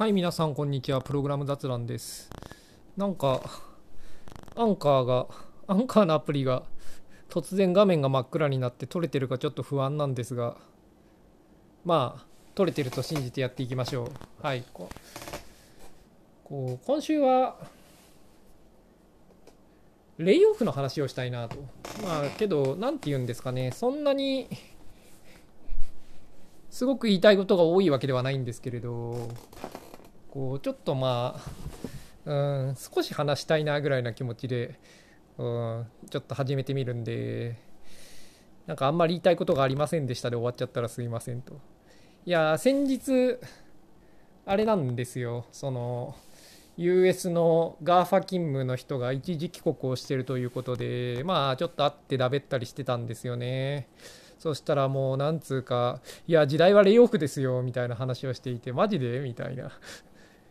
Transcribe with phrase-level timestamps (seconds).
[0.00, 1.02] はい、皆さん、こんにちは。
[1.02, 2.30] プログラム雑談です。
[2.96, 3.42] なんか、
[4.56, 5.26] アンカーが、
[5.66, 6.62] アンカーのアプリが、
[7.28, 10.56] 突然画面が真っ暗になって撮れてるかちょっと不安なんですが、
[11.84, 14.08] まあ、撮れてると信じてやっていきましょう。
[14.42, 14.64] はい。
[14.72, 14.88] こ
[16.50, 17.58] う今週は、
[20.16, 21.56] レイオフの話をしたいなと。
[22.02, 24.48] まあ、けど、なんて言うんですかね、そんなに、
[26.70, 29.28] すごく言いたいことが多いわけではないんですけれど、
[30.30, 31.40] こうちょっとま
[32.26, 32.34] あ、う
[32.70, 34.78] ん、少し話したいなぐらいな気持ちで、
[35.38, 37.56] うん、ちょっと始めてみるんで、
[38.66, 41.54] なんかあんまり言いたいことがありませんでしたで終わっちゃったらすいませんと。
[42.26, 43.38] いや、先日、
[44.46, 46.14] あれなんですよ、その、
[46.76, 53.88] US の GAFA 勤務の人が一時帰国をしてるということで、まあちょっと会ってだべったりしてたんですよね。
[54.38, 59.20] そしたらもうなんつうか、いや、時代はレイオフですよ、みたいな話をしていて、マジで？
[59.20, 59.72] みたいな。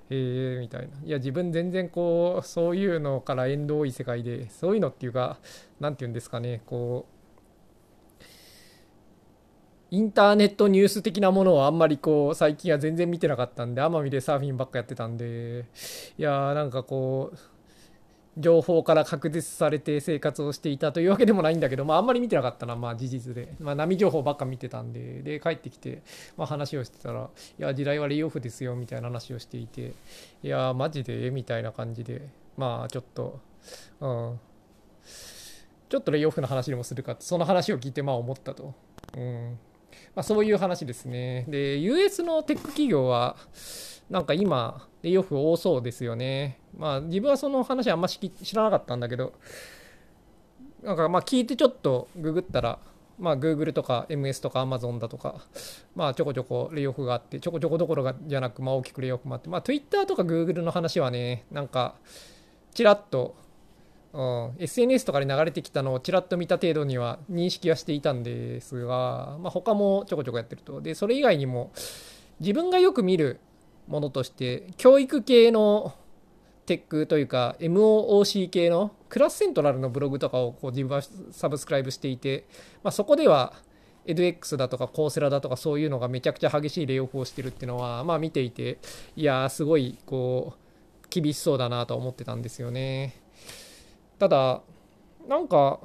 [0.10, 0.88] へえみたいな。
[1.06, 5.40] いや、自分全然こう、そういうのから縁遠い世界で、そういうのっていうか、
[5.80, 7.20] 何て言うんですかね、こう、
[9.92, 15.66] インターネットニュース的なものをあんまりこう、最近は全然見てなかったんで、奄美でサーフィンばっかやってたんで、
[16.18, 17.38] いやーなんかこう、
[18.38, 26.04] 情報から隔絶されて生活をしていたというわけでもないんだけど、まあ、あんまり見てなかったな、まあ、事実で、まあ、波情報ばっか見てたんで、で、帰ってきて、
[26.38, 29.94] まあ、話をしてたら、いや、時代はレイオフですよ、みたいな話をしていて、
[30.44, 31.32] いや、マジで？
[31.32, 33.40] みたいな感じで、まあ、ちょっと、
[34.00, 34.40] うん、
[35.90, 38.74] ちょっとレイオフの話でもするかその話を聞いて、まあ、思ったと。
[39.18, 39.60] うん
[40.16, 41.46] まあ、そういう話ですね。
[41.48, 43.38] で、US のテック企業は、
[44.10, 46.60] なんか今、レイオフ多そうですよね。
[46.78, 49.34] まあ自分はその話あんまし知らなかったんだけど、
[50.84, 52.80] なんかまあ聞いてちょっとググったら、
[53.18, 55.42] まあ Google とか MS とか Amazon だとか、
[55.96, 61.96] まあちょこちょこレイオフがあって、ちょこちょこどころがじゃなく、まあ大きくレイオフもあって、まあ Twitter とか Google の話はね、なんか、
[62.74, 63.36] ちらっと、
[64.12, 70.82] うん、SNS とかで流れてきたのをちらっと見た程度には認識はしていたんですが、まあ他もちょこちょこやってると。
[70.82, 71.72] で、それ以外にも、
[72.40, 73.40] 自分がよく見る
[73.90, 75.94] ものとして教育系の
[76.66, 81.02] テックというか MOOC 系のクラスセントラルのブログとかをこう自分は
[81.32, 82.46] サブスクライブしていて、
[82.84, 83.54] まあ、そこでは
[84.06, 88.78] edX だとかコーセラだとかそういうのがめちゃくちゃ激しいレイオフをしてるっていうのはまあ見ていて
[89.16, 93.16] いやーすごいこう厳しそうだなと思ってたんですよね。
[94.20, 94.62] ただ
[95.28, 95.80] なんか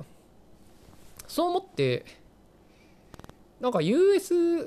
[1.26, 2.04] そう思って
[3.60, 4.66] なんか US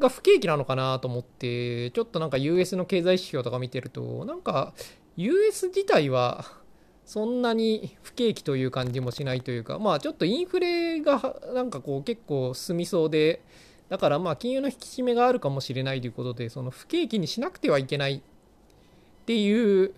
[0.00, 4.72] が不景気なのかなと思ってちょっとなんか US の経済指標とか見てるとなんか
[5.16, 6.44] US 自体は
[7.04, 13.42] そんなに不景気という感じもしないというかまあちょっとインフレがなんかこう結構進みそうで
[13.88, 18.20] だからまあ金融の引き締めがあるかもしれないということでその不景気にしなくてはいけないっ
[19.26, 19.92] ていう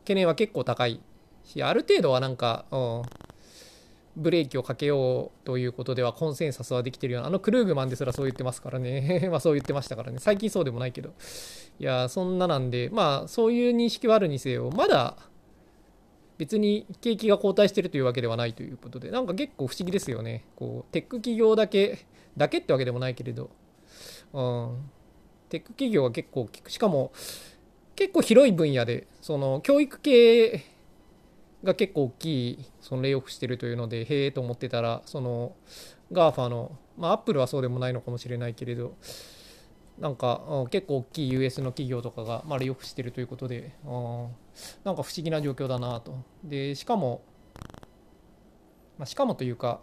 [0.00, 1.00] 懸念は結構高い
[1.44, 3.02] しある程度はなんか、うん、
[4.18, 9.28] ブレーキをかけようということではコンセンサスはできてるような、あのクルーグマンですらそう言ってますからね。
[9.30, 10.18] まあそう言ってましたからね。
[10.18, 11.10] 最近そうでもないけど。
[11.78, 15.16] いや、そんななんで、まあそういう認識はあるにせよ、まだ
[16.38, 20.44] 別に景気が後退してるというわけではないということで、なんか結構不思議ですよね。
[20.56, 22.06] こう、テック企業だけ、
[22.36, 23.50] だけってわけでもないけれど、
[24.32, 24.90] うん、
[25.48, 27.12] テック企業は結構大きく、しかも
[27.96, 30.64] 結構広い分野で、その教育系、
[31.64, 35.54] が結構大きいそのレイオフしてるというのでへえと思ってたらその
[36.12, 38.94] GAFA のまあアップルはそうでもないのかもしれないけれど
[40.00, 46.16] なんか、結構大きい US の企業とかが、まあ、レイオフしてるということで、なんか不思議な状況だなと。
[46.44, 47.22] でしかも、
[48.96, 49.80] まあ、しかもというか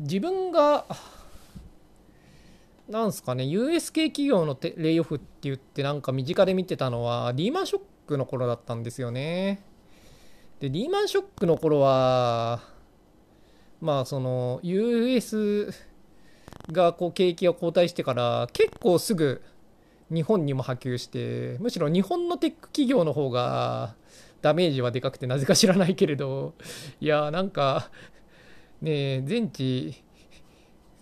[0.00, 0.86] 自分が
[2.88, 9.62] なんすかね US 系企業のレイオフって言ってなんか身近で見てたのはリーマンショックの頃だったんですよね。
[10.62, 12.60] でリーマンショックの頃は
[13.80, 15.74] まあその US
[16.70, 19.42] がこう景気が後退してから結構すぐ
[20.08, 23.96] 日本にも波及してむしろ日本のテック企業の方が
[24.40, 26.54] ダメージはでかくてなぜか知らないけれど
[27.00, 27.90] いやなんか
[28.80, 30.00] ねえ全治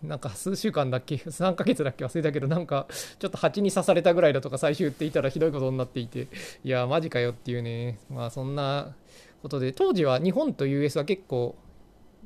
[0.03, 2.87] なんか数週間だっけ3ヶ月だっけ忘れたけどなんか
[3.19, 6.29] ちょっと蜂に刺されたぐらいだとか最終言っていたらひどいことになっていて
[6.65, 7.99] いやマジかよっていうね。
[8.09, 8.95] まあそんな
[9.43, 11.57] ことで当時は日本と US は結構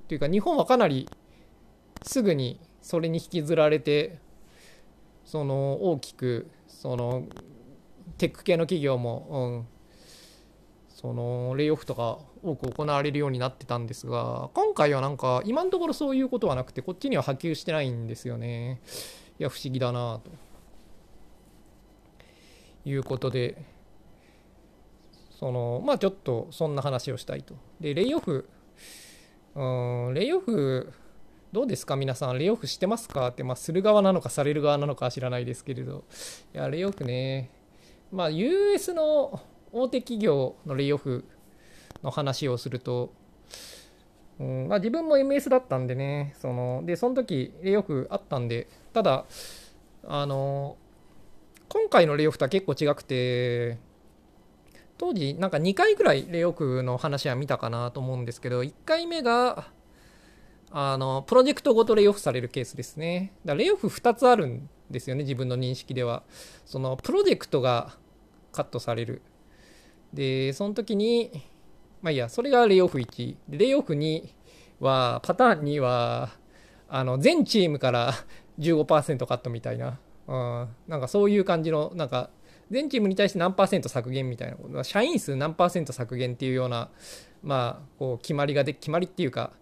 [0.09, 1.09] というか日本はかなり
[2.03, 4.19] すぐにそれに引きずられて
[5.25, 7.27] その大きくその
[8.19, 9.67] テック系の企業も、
[10.91, 18.83] うん、そのレイオフとか多く行われるようになってたんですが今回はなんか今のところそういうことはなくてこっちには波及してないんですよね。
[19.39, 20.31] いや不思議だなと。
[22.87, 23.65] いうことで
[25.45, 27.55] そのまあちょっとそんな話をしたいと。
[27.79, 28.49] でレイオフ
[29.55, 29.63] う
[30.11, 30.91] んレイオフ
[31.53, 31.97] どうですか？
[31.97, 33.29] 皆さんレイオフしてますか？
[33.29, 36.05] ってまあする側なのかされる側なのかは知らないですけれど。
[36.55, 37.51] いやレイオフね。
[38.11, 39.39] まあ US の
[39.71, 41.27] 大手企業のレイオフ
[42.03, 43.13] の話をすると
[44.41, 49.27] うんまあ、自分も MS だったんでね、そのでその時レイオフあったんで、ただ、
[50.09, 50.79] あの
[51.69, 53.77] 今回のレイオフとは結構違くて、
[54.97, 59.67] 当時、なんか2回ぐらいレイオフの話は見たかなと思うんですけど、1回目が、
[60.77, 63.33] あのプロジェクトごとレイオフされるケースですね。
[63.45, 66.25] だレイオフ2つあるんですよね、自分の認識では。
[66.65, 67.97] そのプロジェクトが
[68.53, 69.23] カットされる。
[70.13, 71.43] で、その時に、
[72.03, 73.37] まあいいや、それがレイオフ1。
[73.49, 74.29] レイオフ2
[74.81, 76.31] は、パターン2は、
[76.89, 78.13] あの、全チームから
[78.59, 82.31] 15%カットみたいな、うん、なんかそういう感じの、なんか、
[82.71, 86.91] 全チームに対して何パーセント削減みたいなこと、社員数何パーセント削減っていうような、
[87.43, 89.53] まあ、こう、決まりがで、決まりっていうか、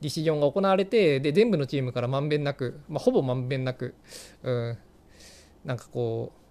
[0.00, 3.94] ディシジョンが行われて、で、全部のチームからまんべんなく、まあ、ほぼまんべんなく、
[4.42, 4.78] うん、
[5.64, 6.44] なんかこう、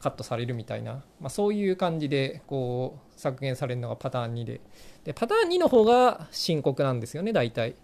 [0.00, 4.60] カットされるみたいな、まあ、そういう感じでこう削減されるのがパターン2で。
[5.04, 7.76] でパターン2の方が深刻なんですよね大体。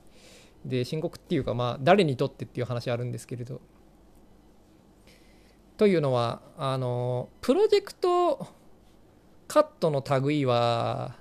[0.65, 3.61] で深刻っていうかまあ誰にとってっていう話あるんですけれど。
[5.77, 8.49] というのはあのプロジェクト
[9.47, 11.17] カットの類は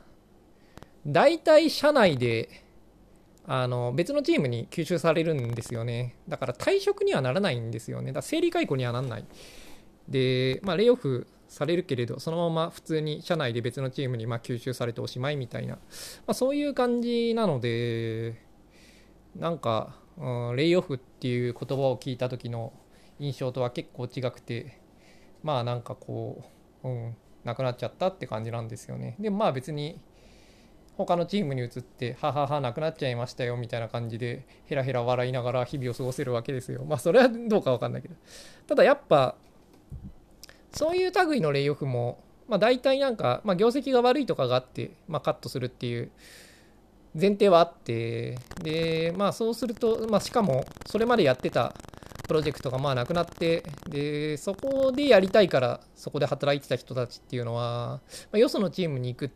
[1.06, 2.64] 大体社内で
[3.48, 6.16] あの別のチームに吸収されるんですよね。
[6.28, 8.08] だから退職にはならないんですよね。
[8.08, 9.26] だから整理解雇にはならない。
[10.08, 15.80] で、まあ、レイオフされるけれど、そのまま普通に社内で別のチームにま吸収されておしまいみたいな、ま
[16.28, 18.42] あ、そういう感じなので、
[19.36, 22.74] なんか、うん、レイオフっていう言葉を聞いた時の
[23.20, 24.80] 印象とは結構違くて、
[25.44, 26.44] まあなんかこ
[26.84, 29.16] う、うん、なくなっちゃったって感じなんですよね。
[29.20, 30.00] でもまあ別に、
[30.98, 36.86] 他のチームに移って、ははは、なくなっちゃいましたよ、みたいな感じで、ヘラヘラ笑いながら日々を過ごせるわけですよ。
[36.86, 38.16] まあ、それはどうかわかんないけど。
[38.68, 39.36] ただやっぱ、
[40.72, 46.12] そういう類のレイオフも、まあ、大体なんか、まあ、業績が悪いとかがあって、まあ、カットするっていう
[47.20, 51.74] 前提はあってで、まあ、そうすると、まあ、しかもそれまでやってた
[52.28, 58.02] プロジェクトがまあなくなってでそこでやりたいからそこで働いてた人たちっていうのは、
[58.32, 59.30] まあ、よそのチームに行くっ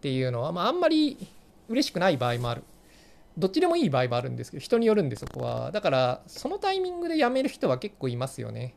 [0.00, 1.28] ていうのは、まあ、あんまり
[1.68, 2.64] 嬉しくない場合もある。
[3.38, 5.70] どっちでもいい場合もあるんですけど人によるんでそこは。
[5.70, 8.74] だからそのタイミングで辞める人は結構いますよね。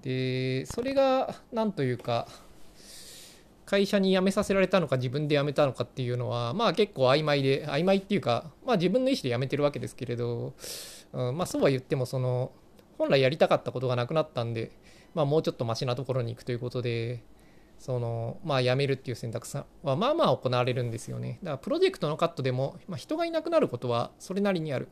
[0.00, 2.28] でそれが何というか
[3.64, 10.54] 会社に辞めさせられたのか自分で辞めたのかっていうのはまあ結構曖昧で曖昧っていうかまあ自分の意思で辞めてるわけですけれど、
[11.12, 12.52] うん、まあそうは言ってもその
[12.98, 14.70] 本来やりたかったことがなくなったんで
[15.14, 17.22] まあもうちょっとマシなところに行くということで
[17.78, 21.38] そのまあ辞めるっていう選択肢はまあまあ行われるんですよね。
[21.42, 24.88] だからプロジェクトのカットでも、まあ、人がいなくなることはそれなりにある。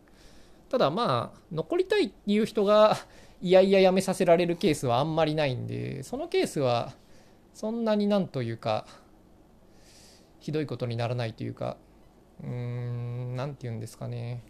[0.69, 2.96] ただまあ残りたいっていう人が
[3.40, 6.94] いやいややめさせられるケースはあんまりないんでそのケースは
[7.52, 8.87] そんなになんというか
[10.40, 11.76] ひどいことにならないというか
[12.43, 14.43] うーん何て言うんですかね。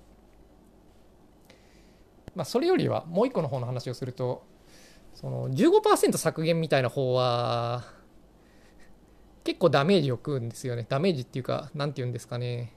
[2.34, 4.44] まあそれよりはもう一個の方の話をすると
[5.14, 7.84] その15%削減みたいな方は
[9.44, 10.86] 結構ダメージを食うんですよね。
[10.88, 12.72] ダメージっていうか何て言うんですかね。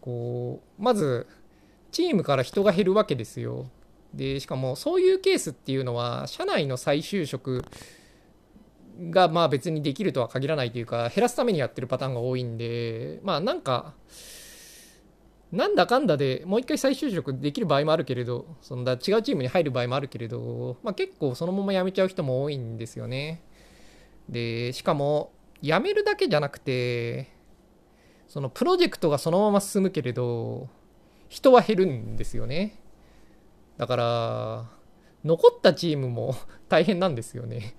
[0.00, 1.26] こうまず
[1.90, 3.66] チームから人が減るわけですよ。
[4.14, 7.64] でしかもそういうケースっていうのは社内の再就職
[9.10, 13.94] がまあ別にできるとは限らないというか減らすためにやってるパターンが多いんでまあなんか
[15.50, 23.42] なんだかんだでもう一回再就職できる場合もあるけれどそんな違うチームに入る場合もあるけれど、まあ、結構そのまま辞めちゃう人も多いんですよね
[24.28, 27.30] でしかも辞めるだけじゃなくて
[28.26, 30.68] そのプロジェクトがそのまま進むけれど
[31.28, 32.78] 人は減るんですよね
[33.78, 34.78] だから
[35.24, 36.34] 残ったチームも
[36.68, 37.74] 大変なんですよね。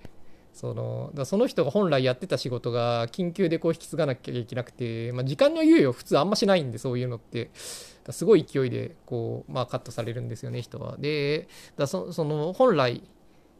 [0.52, 10.96] そのだその人が本来やってた仕事が緊急でこう引き継がなきゃいけなくて、まあ、時間の猶予普通あんましないんでそういうのってすごい勢いでこう、まあ、カットされるんですよね人は。
[10.98, 13.02] でだそその本来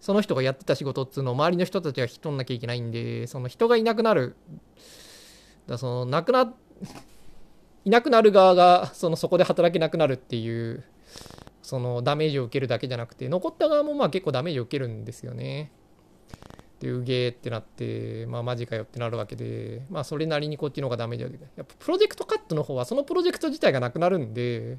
[0.01, 4.35] その人がやってた仕事っつうのを周りの人たちが引き取んなきゃいけないんでその人がいなくなる
[5.67, 6.55] だそのなくな
[7.85, 10.85] いなくなる側がそのそこで働けなくなるっていう
[11.63, 15.71] そのダメージを受けるだけじゃなくて残った側もまあ結構ダメージを受けるんですよね。
[16.81, 24.79] でうげーってなってまあマジかよってなるわけでまあそれなりにこっちの方がダメージを受けてやっぱプロジェクトカットの方はそのプロジェクト自体がなくなるんで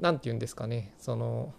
[0.00, 0.94] 何て言うんですかね。
[0.98, 1.52] その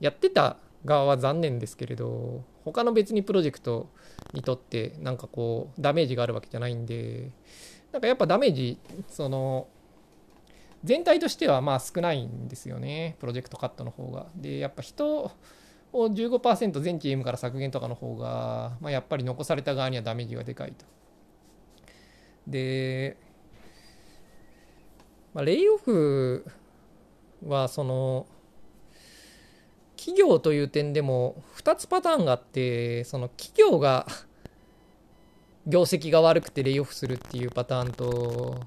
[0.00, 3.88] やってた側は残念ですけれど他の別にプロジェクト
[4.32, 7.30] にとってなんかこうダメージがあるわけじゃないんで
[7.92, 9.68] なんかやっぱダメージその
[10.82, 13.16] 全体としてはまあ少ないんですよね。
[13.20, 14.26] プロジェクトカットの方が。
[14.34, 15.30] でやっぱ人
[15.92, 20.84] を15%全チームから削減とかの方が、まあ、やっぱり残された側にはダメージがでかいと。
[22.46, 23.16] で、
[25.34, 26.44] まあ、レイオフ
[27.46, 28.26] はその
[29.96, 34.06] 企業という点でも2つパターンがあってその企業が
[35.66, 38.60] 業績が悪くてレイオフするっていうパターンと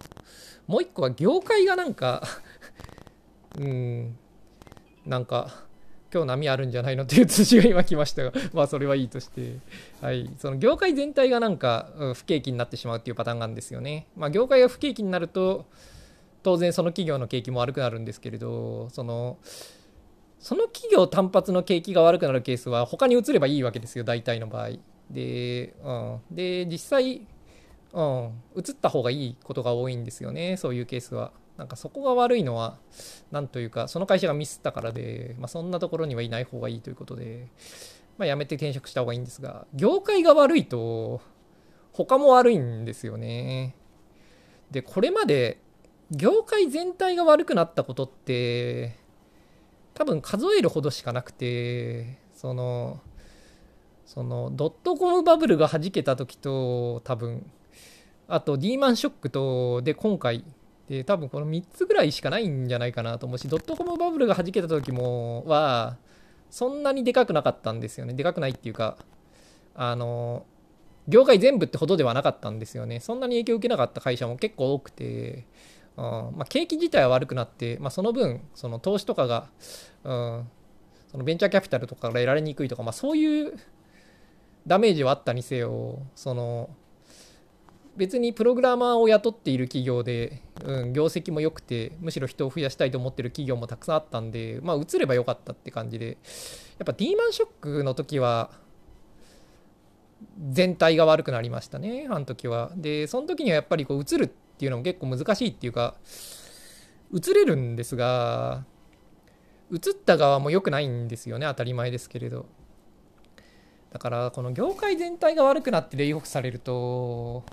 [0.66, 2.24] もう一個は業界がなんか
[3.60, 4.18] うん
[5.06, 5.65] なんか
[6.16, 9.58] 今日波あるんじゃないのっていう通知が今来ましたが まあそれはいいとして。
[10.00, 10.32] はい。
[10.38, 14.08] その業界全体がなんか不景気になってしまうっていうパターンがあるんですよね。
[14.16, 15.66] まあ業界が不景気になると
[16.42, 19.38] 当然その企業の景気も悪くなるんですけれどその
[20.40, 24.70] その企業単発の景気が悪くなるケースは他に移ればいいわけですよ大体の場合。
[25.10, 27.28] で,、うん、で実際、
[27.94, 31.34] うん、移った方がいいことが多いんですよねそういうケースは。
[31.58, 32.78] なんかそこが悪いのは
[33.32, 37.48] 何というかその会社がミスったからで、まあ、そんなところにはいない方がいいということで、
[38.18, 41.22] まあ、やめて転職した方がいいんですが業界が悪いと
[41.94, 43.76] 他も悪いんですよね。
[44.70, 45.62] でこれまで
[46.12, 48.98] 業界全体が悪くなったことって
[49.94, 53.00] 多分数えるほどしかなくてその
[54.06, 57.50] そのドットコムバブルが弾けた時と多分
[58.28, 60.44] あとリーマンショックとで今回
[60.90, 65.98] で多分この3つぐらいしかないんじゃないかなと思うしドットコムバブルが弾けた時もは
[66.50, 68.14] そんなにでかくなかったんですよね。
[68.14, 68.98] でかくないっていうか
[69.74, 70.46] あの
[71.08, 73.00] 業界全部ってほどではなかったんですよね。
[73.00, 75.46] そんなに影響を受けなかった会社も結構多くて
[75.98, 79.48] うんまあ、景気自体は悪くなって、まあ、その分その投資とかが、
[80.04, 80.48] うん、
[81.10, 83.54] そのベンチャーキャピタルとかから得られにくいとか、まあ、そういう
[84.68, 86.70] ダメージはあったにせよその
[87.98, 96.18] 別にプログラマーを雇っている企業で、うん、業績も良くてむしろ人を増やしたいと思ってる企業もたくさんあったんでまあ移ればよかったって感じで。
[96.78, 98.52] やっぱディーマンショックの時は
[100.50, 102.72] 全体が悪くなりましたねあの時は。
[102.76, 105.96] でその時にはやっぱりこう移るっていうのも結構難しいっていうか
[107.14, 108.66] 映れるんですが
[109.72, 112.46] 映った側も良くないんですよね当たり前ですけれど。
[113.92, 117.46] だからこの業界全体が悪くなってレイオフされると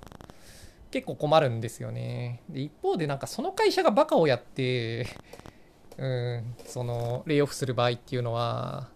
[0.92, 5.06] 結構困るんですよねで一方でなんかその会社がバカをやって
[5.98, 8.90] うんそのレイオフする場合っていうのは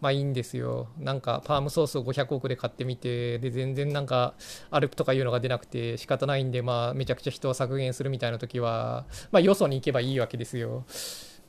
[0.00, 0.88] まあいいんですよ。
[0.98, 4.34] なんかパームソースを500億で買ってみて、で、全然なんか
[4.70, 10.84] アルプとかいうのが出なくて仕方ないんで、まあめちゃくちゃ人を削減するみたいな時は、まあよそに行けばいいわけですよ。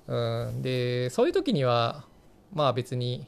[0.07, 2.05] うん、で、そういう時には、
[2.53, 3.27] まあ別に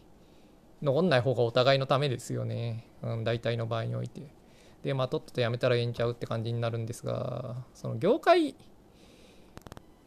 [0.81, 2.87] 残んない方がお互いのためですよね。
[3.01, 4.36] うん、大体の場合において。
[4.83, 8.55] で、まあとっととやめたらええんちゃうって感じになるんですが、その業界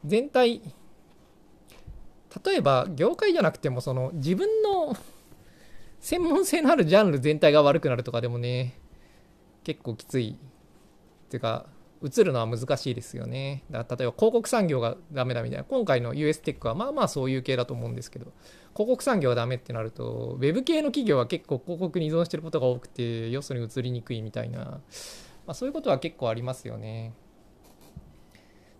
[0.04, 0.62] 全体
[2.44, 4.96] 例えば業界じゃなくてもその自分の
[5.98, 8.78] 専門性のあるジャンル全体が悪くなるとかでもね
[9.64, 10.38] 結構きつい
[11.26, 11.66] っていうか
[12.02, 13.64] 映るのは難しいですよね。
[13.70, 15.64] だ例えば広告産業がダメだみたいな。
[15.64, 18.32] 今回の US テックはまあまあそういう系だと思うんですけど。
[18.72, 24.80] 広告産業がダメってなると Web 系の企業は結構広告に依存してることが多くてよそに移りにくいみたいな、ま
[25.48, 27.12] あ、そういうことは結構ありますよね。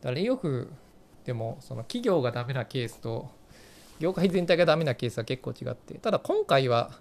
[0.01, 0.71] だからレイオフ
[1.25, 3.31] でもその企業がダメなケースと
[3.99, 5.95] 業界全体がダメなケースは結構違って。
[5.95, 6.93] ただ今回は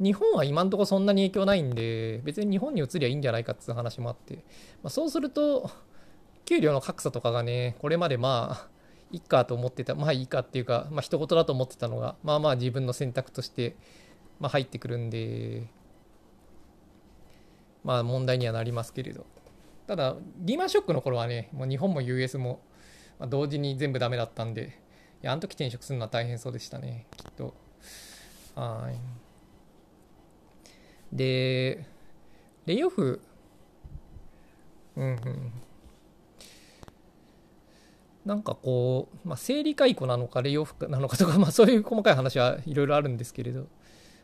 [0.00, 4.36] 日本は今んとこそんなに影響ないんで別に日本に移りゃいいんじゃないかっていう話もあって、
[4.82, 5.70] まあ、そうすると
[6.44, 8.68] 給料の格差とかがねこれまでまあ
[9.12, 13.76] いいかと思ってたまあいいかっていうかまあ一言だと思ってたのがまあまあ自分の選択として
[14.40, 15.68] まあ入ってくるんで
[17.84, 19.26] まあ問題にはなりますけれど。
[19.86, 22.62] ただリーマンショックの頃はねもう日本も US も
[23.18, 24.80] まあ同時に全部ダメだったんで
[25.24, 27.54] やあの時転職するのは大変そうでしたねきっと。
[28.54, 29.23] はい。
[31.14, 31.86] で
[32.66, 33.20] レイオフ
[34.96, 35.52] うんうん。
[38.24, 43.62] なんかこう、まあ、生理解雇なのかレイオフなのかとか、 まあ、そういう細かい話はいろいろあるんですけれど、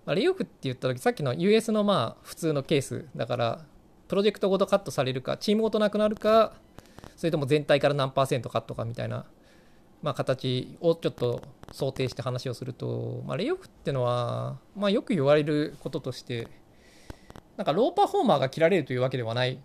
[0.06, 3.64] まあ、レイオフって言った時さっきの US のまあ普通のケースだから
[4.08, 6.54] プロジェクトごとカットされるかチームごとなくなるか
[7.16, 9.26] それとも全体から何パーセントカットかみたいな
[10.02, 11.42] まあ、形をちょっと
[11.72, 16.48] 想定して話をすると、まあ、レイオフってのは、まあ、よく言われることとして
[17.60, 19.56] なんかローパフォーマーが切られるというわけではない。
[19.56, 19.62] だか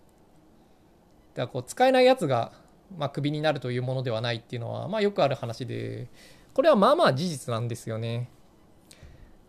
[1.34, 2.52] らこう使えないやつが、
[2.94, 6.08] まあ、クビになるというものではないっていうのは、まあ、よくある話で
[6.52, 8.28] これはまあまあ事実なんですよね。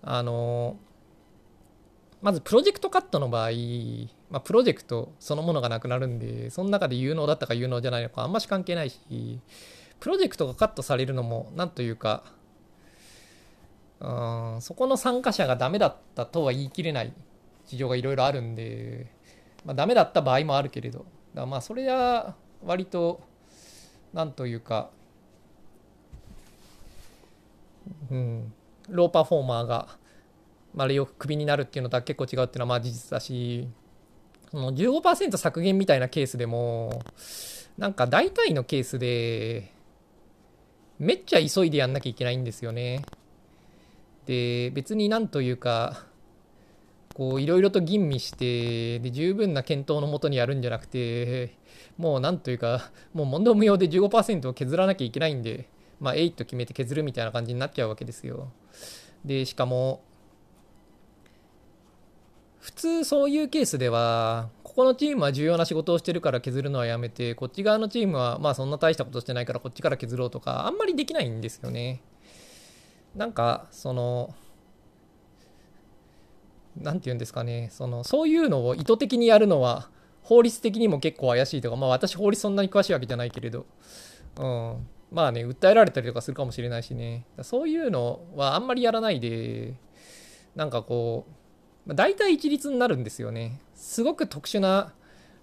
[0.02, 0.78] あの
[2.22, 3.50] まずプロジェクトカットの場合、
[4.30, 9.42] まあ、プロジェクトそのものがなくなるんで、その中で有能だったか有能じゃないのかあんまし関係ないし、
[10.00, 12.24] プロジェクトがカットされるのも、なんというか、
[14.00, 17.12] うんそこの参加者がダメだったとは言い切れない。
[17.68, 19.08] 事情がいろいろあるんで、
[19.66, 23.22] まあ、ダメだった場合もあるけれど、だまあそれは割と、
[24.14, 24.90] なんというか、
[28.10, 28.54] うん、
[28.90, 29.88] ローパフォーマーが、
[30.74, 33.68] まあ、レイオフクビになるっていうのとは結構違うっていうのはまあ事実だし、
[34.50, 37.02] その15%削減みたいなケースでも、
[37.78, 39.74] なんか大体のケースで、
[41.00, 43.04] めっちゃ急いでやんなきゃいけないんですよね。
[44.26, 46.07] で、別になんというか、
[47.18, 51.58] こういろいろと吟味してで十分な検討のもとにやるんじゃなくて
[51.98, 55.68] もうなんというかもう問答無用で15%を削らなきゃいけないんで
[56.00, 58.52] まあ8決めて削るみたいな感じになっちゃうわけですよ。
[59.26, 60.04] でしかも
[62.60, 72.04] 普通そういうケースではここのチームは重要な仕事をしてるから削るのはやめてこっち側のチームはまあそんな大したことしてないからこっちから削ろうとかあんまりできないんですよね。
[73.16, 74.36] なんかその
[76.82, 77.70] 何て言うんですかね。
[77.72, 79.90] そのそういうのを意図的にやるのは
[80.24, 83.66] 法律的にも結構怪しいとかまあ私法律そんなに詳しいわけじゃないけれど、
[84.38, 87.26] うん、まあね訴えられたりとかするかもしれないしね。
[87.42, 89.76] そういうのはあんまりやらないで
[90.56, 91.26] なんかこ
[91.88, 93.62] う大体一律になるんですよね。
[93.76, 94.94] すごく特殊な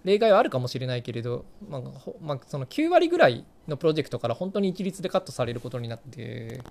[0.03, 1.81] 例外はあるかもしれないけれど、まあ、
[2.21, 6.61] まあ、その9割ぐらいのプロジェクトから本当に一律でカットされることになって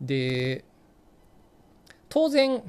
[0.00, 0.64] で
[2.08, 2.62] 当然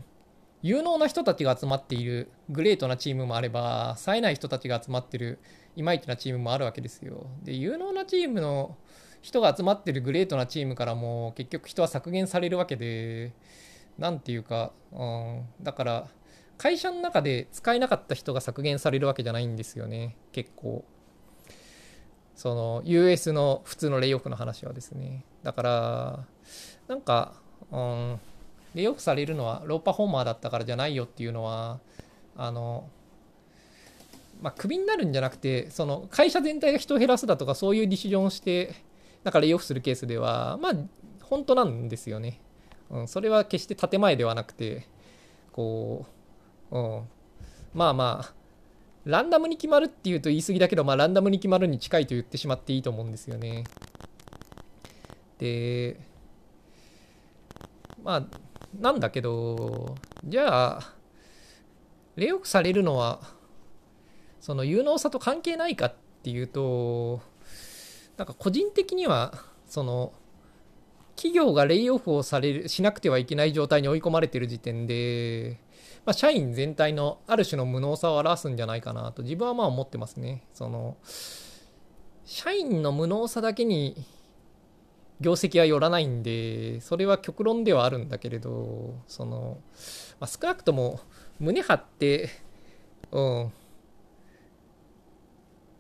[0.61, 5.39] 有能な人たちが集まっているグレートなチームもあれば冴えない人たちが集まってる
[5.75, 7.27] いまいちなチームもあるわけですよ。
[7.43, 8.75] で有能なチームの
[9.21, 13.33] 人が集まってるグレートなチームからも結局人は削減されるわけで
[13.97, 16.07] 何ていうか、うん、だから
[16.57, 20.83] 会社の中で使えなかった人が削減されるわけじゃないんですよね結構。
[22.35, 25.25] その US の普通のレイオフの話はですね。
[25.43, 26.25] だから
[26.87, 27.33] なんか、
[27.69, 28.19] うん、
[28.73, 31.79] でよくされるのはローパフォーマーだったからじゃないよっていうのは
[32.35, 32.89] あの
[34.41, 38.73] まあクビになるんじゃなくてその会社全体が人を減らすだとかそういうディシジョンをして
[39.23, 40.73] なんかレイオフするケースではまあ
[41.23, 42.41] 本当なんですよね、
[42.89, 44.87] うん、それは決して建前ではなくて
[45.51, 46.05] こ
[46.71, 47.03] う、うん、
[47.73, 48.39] まあまあ
[49.05, 53.63] ランダムに決まるっていうと言い過ぎだけど、まあ、ランダムに決まるに近いと言ってしまっていいと思うんですよね。
[55.39, 55.99] で、
[58.03, 58.23] まあ、
[58.79, 60.93] なんだけど、じゃあ、
[62.15, 63.19] レイオフされるのは、
[64.39, 65.93] その有能さと関係ないかっ
[66.23, 67.21] ていうと、
[68.17, 69.33] なんか個人的には、
[69.65, 70.13] その、
[71.15, 75.59] 企業がレイオフをされる、しなくてはいけない状態に追い込まれてる時点で、
[76.05, 80.43] まあ、社員全体のある種の無能さを表すんじゃないかなと自分はまあ思ってますね。
[80.53, 80.97] その、
[82.25, 84.05] 社員の無能さだけに
[85.19, 89.59] 業績は寄らないんで、それは極論ではあるんだけれど、その、
[90.19, 91.01] まあ、少なくとも
[91.39, 92.29] 胸張って、
[93.11, 93.51] うん、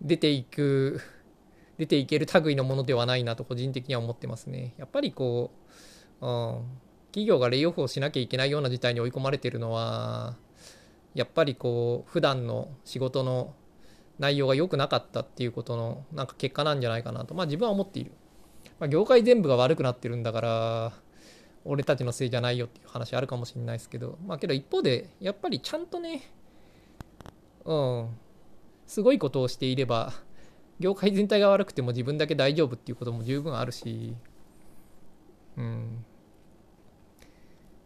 [0.01, 1.01] 出ていく、
[1.77, 4.73] 出ていける類のものではないなと個人的には思ってますね。
[4.77, 5.51] やっぱりこ
[6.21, 6.63] う、うん、
[7.07, 10.35] 企業がレイオフをしなきゃいけないような事態に追い込まれてるのは、
[11.13, 13.53] やっぱりこう、普段の仕事の
[14.19, 18.11] 内容が良くなかったっていうことのなんか結果なんじゃないかなと、まあ自分は思っている。
[18.79, 20.91] まあ、業界全部が悪くなってるんだから
[21.65, 26.31] 俺たちのせいじゃないよっていう話あるかもしれないですけどまあけど一方でやっぱりちゃんとね
[27.65, 28.09] うん
[28.87, 30.13] すごいことをしていれば
[30.79, 34.15] 業界全体が悪くても自分だけ大丈夫っていうことも十分あるし
[35.57, 36.05] うん。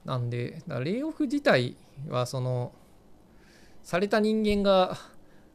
[0.06, 1.76] なんでレイオフ自体
[2.10, 2.74] はその
[3.84, 4.98] された人間が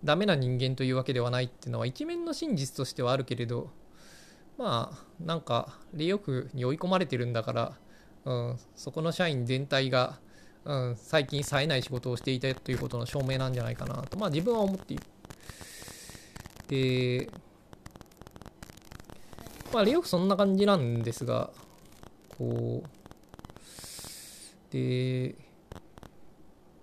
[0.05, 3.71] ダメな人間というわけではないっていうのは一面の真実としてはあるけれど
[4.59, 7.73] まあなんか利欲に追い込まれてるんだから、
[8.25, 10.19] うん、そこの社員全体が、
[10.65, 15.03] うん、最近冴えない仕事をしていたということの証明なんじゃないかなとまあ自分は思っている。
[16.69, 17.31] で
[19.73, 21.51] まあ利欲そんな感じなんですが
[22.37, 22.89] こう
[24.73, 25.37] で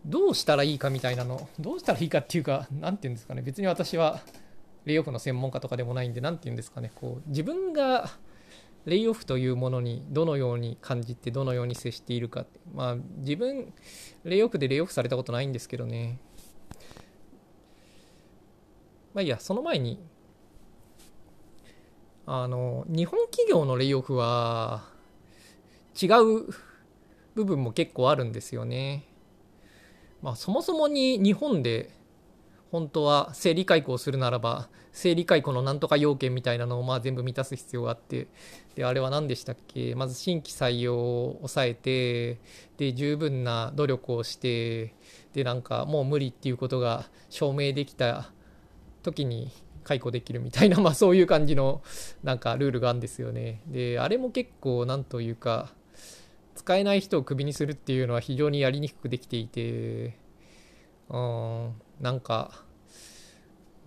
[0.06, 4.22] どうしたらいいかみたいなのどうしたらいいかっていうか何て言うんですかね別に私は
[4.86, 6.92] レイオフの専門家とかでもないんで何て言うんですかね。
[6.96, 8.10] こう自分が
[8.86, 12.46] レイオフというものにどのように感じてどのように接しているか。
[12.74, 13.74] まあ自分
[14.24, 16.20] レイオフでレイオフされたことないんですけどね。
[19.14, 20.00] まあいいやその前に
[22.28, 24.84] あの日本企業のレイオフは
[26.02, 26.48] 違う
[27.36, 29.06] 部分も結構あるんですよね。
[30.22, 31.92] まあ、そもそもに日本で
[32.76, 38.28] 本当は生理解雇をするならば生理解雇のなんとか要件みたいなのをまあ全部満たす必要があって
[38.76, 39.96] であれは何でしたっけ？
[39.96, 42.42] まず新規採用を抑えて
[42.76, 44.94] で十分な努力をして
[45.32, 48.34] でなんかもう無理っていうことが証明できた
[49.04, 49.54] 時に
[49.86, 51.82] 解雇できるみたいな、 まあ、そういう感じの
[52.24, 53.62] なんかルールがあるんですよね。
[53.68, 55.74] であれも結構なんというか
[56.56, 60.18] 使えない人をクビにするっていうのは非常にやりにくくできていて
[61.10, 62.65] うんなんか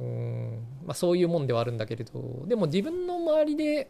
[0.00, 0.66] うん。
[0.87, 3.88] まあそういうもんではあるんだけれどでも自分の周りで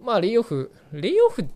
[0.00, 1.48] まあレイオフレイオフ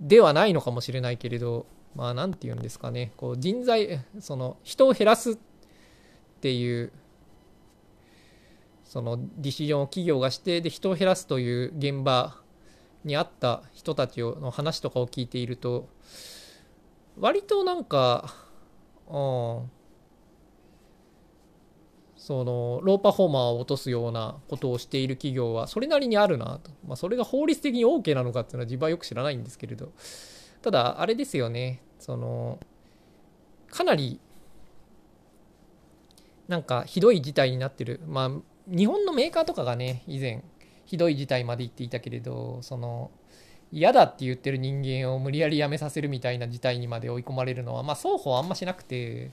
[0.00, 3.12] ではないのかもしれないけれどまあ何て言うんですかね。
[3.16, 5.36] こう人材その人を減らすっ
[6.40, 6.92] ていう
[8.84, 12.36] そのディシジョンを企業がしてで人を減らすという現場
[13.04, 15.88] にあった人たちの話とかを聞いていると
[17.18, 18.34] 割となんか
[19.12, 19.70] うん。
[22.16, 29.90] そのローパフォーマーを落とすようなことをしている企業はそれなりにあるなと、まあ、それが法律的に OK なのかっていうのは自分はよく知らないんですけれど。
[30.62, 31.82] ただあれですよね。
[31.98, 32.60] その
[33.70, 34.20] かなり
[36.46, 38.00] なんかひどい事態になってる。
[38.06, 38.30] まあ
[38.68, 40.44] 日本のメーカーとかがね以前
[40.84, 43.10] ひどい事態まで言っていたけれどその
[43.72, 49.30] 嫌だって言ってる人間を無理やり辞めさせるみたいな事態にまで追い込まれるのは、まあ、双方あんましなくて、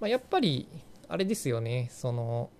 [0.00, 0.66] まあ、やっぱり
[1.08, 2.50] あれですよねその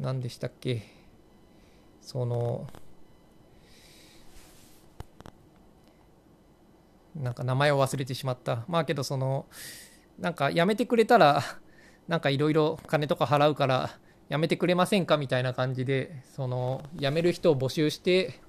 [0.00, 0.82] 何でしたっけ
[2.02, 2.66] その
[7.14, 8.64] なんか名前を忘れてしまった。
[8.68, 9.46] まあけどその
[10.18, 11.42] なんかやめてくれたら
[12.08, 13.90] なんかいろいろ金とか払うから
[14.28, 15.16] やめてくれませんか？
[15.16, 18.40] みたいな感じでその辞める人を募集して、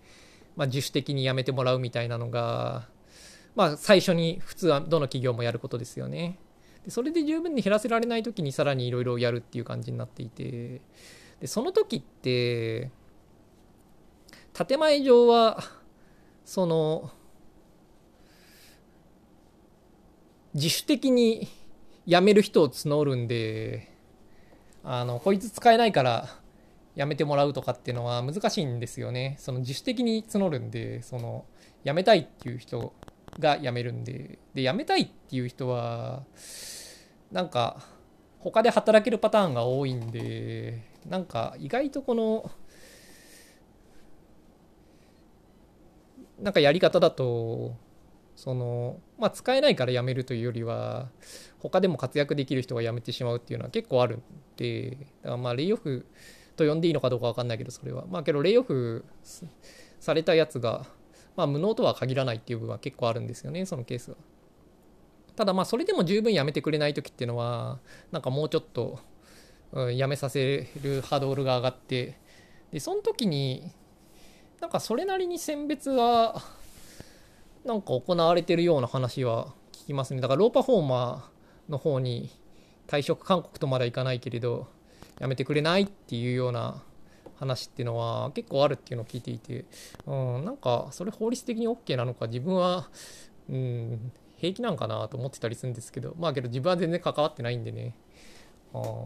[0.55, 2.87] まあ、自主的に辞めてもらうみたいなのが、
[3.55, 6.39] まあ、最初に普通はどの企業もやることですよね。
[6.85, 10.81] でそれで十分に減らせられない時にさらにいろいろやるっていう感じになっていて
[11.41, 12.91] でその時って
[14.53, 15.63] 建前上は
[16.45, 17.09] その
[20.53, 21.49] 自主的に
[22.07, 23.91] 辞める人を募るんで
[24.85, 26.29] あのこいつ使えないから
[26.93, 29.35] やめてもらうとかっていうのは難しいんですよね。
[29.39, 31.45] その自主的に募るんでその
[31.83, 32.93] 辞めたいっていう人
[33.39, 34.37] が辞めるんで。
[34.53, 36.23] で辞めたいっていう人は
[37.31, 37.83] なんか
[38.39, 42.51] 他で働けるパターンが多いんでなんか意外とこの
[46.39, 47.75] なんかやり方だと
[48.35, 51.09] そのまあ使えないから辞めるというよりは
[51.59, 54.23] 他でも活躍できる人が辞めてしまうっていうのは結構あるん
[54.57, 56.05] でだからまあレイオフ
[56.55, 58.05] と呼んでいいのかどうか分かんないけどそれは。
[58.09, 59.05] まあけどレイオフ
[59.99, 60.85] されたやつが
[61.35, 64.17] まあ無能とは限らないっていう部分は結構あるんですよねそのケースは。
[65.35, 67.79] ただまあそれでも十分辞めてくれない時っていうのは
[68.11, 68.99] なんかもうちょっと、
[69.73, 72.17] うん、辞めさせるハードルが上がって。
[72.71, 73.71] でその時に
[74.59, 76.41] なんかそれなりに選別は
[77.65, 80.21] なんか行われてるような話は聞きますね。
[80.21, 82.29] だからローパフォーマーの方に
[82.87, 84.67] 退職勧告とまではいかないけれど
[85.19, 86.83] やめてくれないっていうような
[87.37, 89.65] 話っていうのは結構あるっていうのを聞いていて、
[90.05, 92.87] うん、なんかそれ法律的に OK なのか自分は、
[93.49, 96.15] うん、平気なんかなと思ってたりするんですけど。
[96.19, 97.95] まあけど自分は全然関わってないんでね、
[98.75, 99.05] あ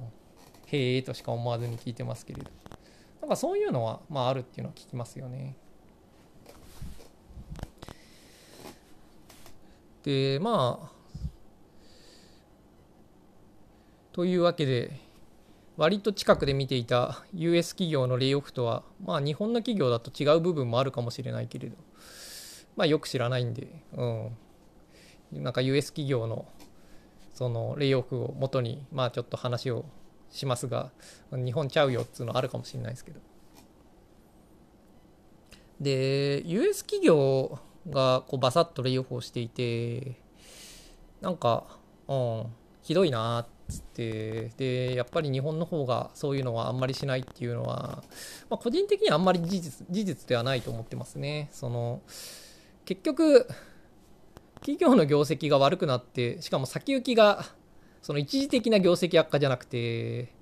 [0.65, 2.52] へえとしか思わずに聞いてますけれど。
[3.22, 5.56] なんかそういうのはまああるっていうのは聞きますよね。
[10.03, 10.99] でまあ
[14.12, 14.99] というわけで
[15.77, 21.77] 割と近くで見ていた US 企業のレイオフとはまあ日本の企業だと違う部分もあるかもしれないけれど
[22.75, 24.38] まあよく知らないんでうん。
[25.31, 26.47] なんか US 企業の
[27.33, 29.85] そのレイオフをもとにまあちょっと話を
[30.31, 30.91] しますが
[31.31, 33.19] 日本ちゃうよっつうのあるかもしれないですけど。
[35.79, 40.15] で US 企業がこうバサッとレイオフをしていて
[41.21, 41.65] なんか、
[42.07, 42.45] うん、
[42.81, 48.03] ひどいなっつってでやっぱり日本の方がそういうのはあんまりしないっていうのは、
[48.49, 51.49] まあ、個人的にはあんまり事実事実ではないと思ってますね。
[51.51, 52.01] その
[52.85, 53.47] 結局
[54.55, 57.45] 企業の業績が悪くなってしかも先行きが
[58.01, 60.33] その一時的な業績悪化じゃなくて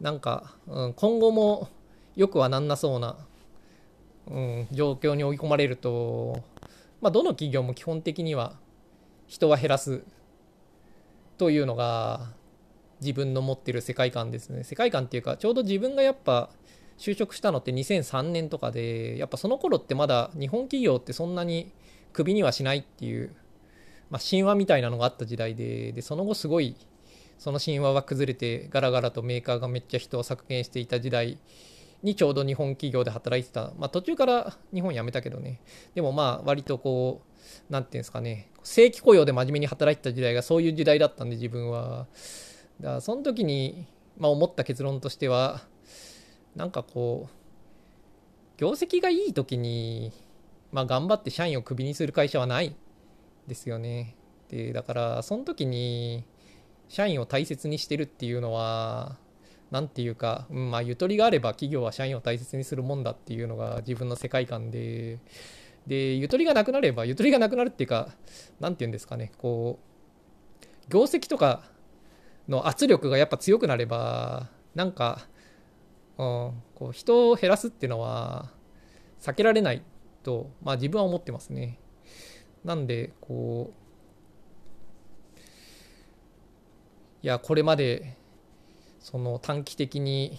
[0.00, 1.68] なんか、うん、今後も
[2.16, 3.16] よくはなんなそうな、
[4.28, 6.42] うん、状況に追い込まれると
[7.04, 8.54] まあ、どの企業も基本的には
[9.26, 10.04] 人は減らす
[11.36, 12.32] というのが
[13.02, 14.64] 自分の持ってる世界観ですね。
[14.64, 16.48] 世界観っていうかちょうど自分がやっぱ
[16.96, 21.72] 就職したのって2003年とかでやっぱその頃ってまだ日本企業ってそんなに
[22.14, 23.34] クビにはしないっていう、
[24.08, 26.74] まあ、神話みたいなのがあった時代ででその後すごい
[27.36, 31.36] その神話は崩れてガラガラとメーカーがめっちゃ人を削減していた時代
[32.04, 35.60] にちょうど日本企業で働いてた、まあ、途中から日本辞めたけどね。
[35.94, 38.50] でもまあ割とこう何て言うんですかね。
[38.62, 42.06] 正規雇用で真面目に働いてた時代がそういう時代だったんで自分は。
[42.80, 43.86] だからその時に、
[44.18, 45.62] まあ、思った結論としては
[46.54, 47.34] なんかこう
[48.58, 50.12] 業績がいい時に、
[50.72, 52.76] まあ、頑張って社員をクビにする会社はない。
[53.46, 54.16] ですよね。
[54.48, 56.24] でだからその時に
[56.88, 59.16] 社員を大切にしてるっていうのは
[59.70, 65.18] 何て言うか、うん、まあゆとりがあれば企業は社員を大切にするもんだっていうのが自分の世界観で
[65.86, 68.08] でゆとりがなくなればゆとりがなくなるっていうか
[68.60, 71.62] 何て言うんですかねこう業績とか
[72.48, 75.26] の圧力がやっぱ強くなればなんか、
[76.18, 78.50] うん、こう人を減らすっていうのは
[79.20, 79.82] 避けられない
[80.22, 81.78] と、まあ、自分は思ってますね。
[82.64, 83.84] なんでこう
[87.22, 88.16] いやこれまで
[89.04, 90.38] その短期的に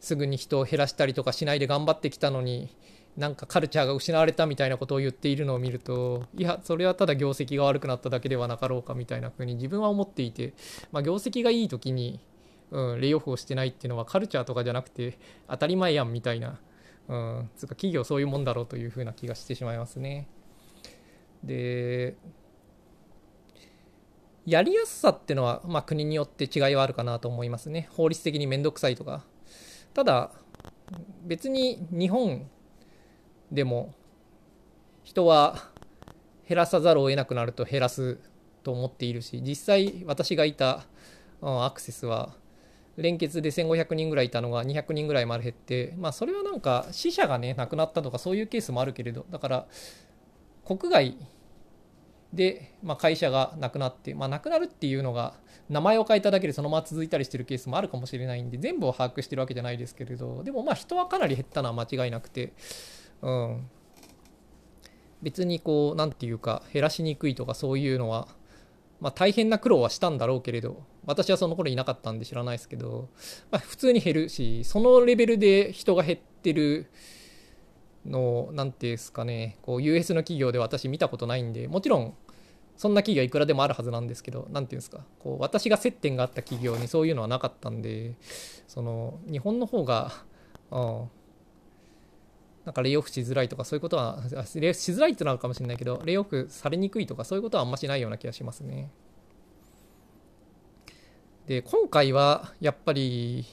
[0.00, 2.74] すぐに人を減らしたりとかしないで頑張ってきたのに
[3.18, 10.54] なんかカルチャーが失われたみたいなことを言っているのを見るといやそれはただ業績が悪くなっただけではなかろうかみたいな風に自分は思っていて、
[10.92, 12.18] まあ、業績がいい時に、
[12.70, 16.58] うん、レイオフをしてないっていうのはカルチャーとかじゃなくて当たり前やんみたいな、
[17.08, 20.26] うん、つうか企業そういうもんだろうという風な気がしてしまいますね。
[21.44, 22.16] で
[24.46, 27.88] やりやすさっていうのは、まあ、国によって違いはあるかなと思いますね。
[27.90, 29.24] 法律的に面倒くさいとか。
[29.92, 30.30] ただ
[31.24, 32.48] 別に日本
[33.50, 33.92] でも
[35.02, 35.56] 人は
[36.48, 38.18] 減らさざるを得なくなると減らす
[38.62, 40.84] と思っているし実際私がいた、
[41.40, 42.34] アクセスは
[42.96, 49.66] 連結で1500人ぐらいいたのが200人ぐらいまで減ってまあそれはなんか死者がね亡くなったとかそういうケースもあるけれどだから
[50.64, 51.16] 国外
[52.32, 55.34] で、まあ、会社がなくなって、まあ、なくなるっていうのが
[55.68, 62.52] 名前を変えただけでそのまま続いたりしてるケースもあるかもしれないんで全部を把握してるわけじゃないですけれどでもまあ人はかなり減ったのは間違いなくて
[63.22, 63.66] うん、
[65.22, 68.28] 別にこう何て言うか減らしにくいとかそういうのは、
[69.00, 73.08] まあ、大変な苦労はしたんだろうけれど私はその頃いなかったんで知らないですけど、
[73.50, 76.90] まあ、普通に減るしそのレベルで人が減ってる
[78.08, 82.14] の何て言うんですかねこう US の企業で私見たことないんでもちろん
[82.76, 88.14] そんな企業いくらでもあるはずなんですけど何て言うんですかこう私が接点があった企業にそういうのはなかったんで
[88.66, 90.12] その日本の方が、
[90.70, 91.10] うん、
[92.66, 94.18] なんかレイオフしづらいとかそういうことは、
[94.56, 98.90] レイオフしづらいってのはあるかもしれないけど、レイオフされにくいとかそういうことはあんましないような気がしますね。
[101.46, 103.44] で、今回はやっぱり、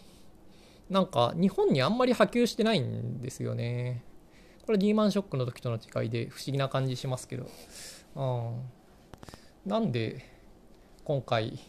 [0.89, 4.03] なんか日本にあんまり波及してないんですよね。
[4.65, 7.49] これリーマンショックの時との違いで不思議な感じしますけど。
[8.15, 8.23] う
[9.67, 9.69] ん。
[9.69, 10.25] なんで
[11.03, 11.59] 今回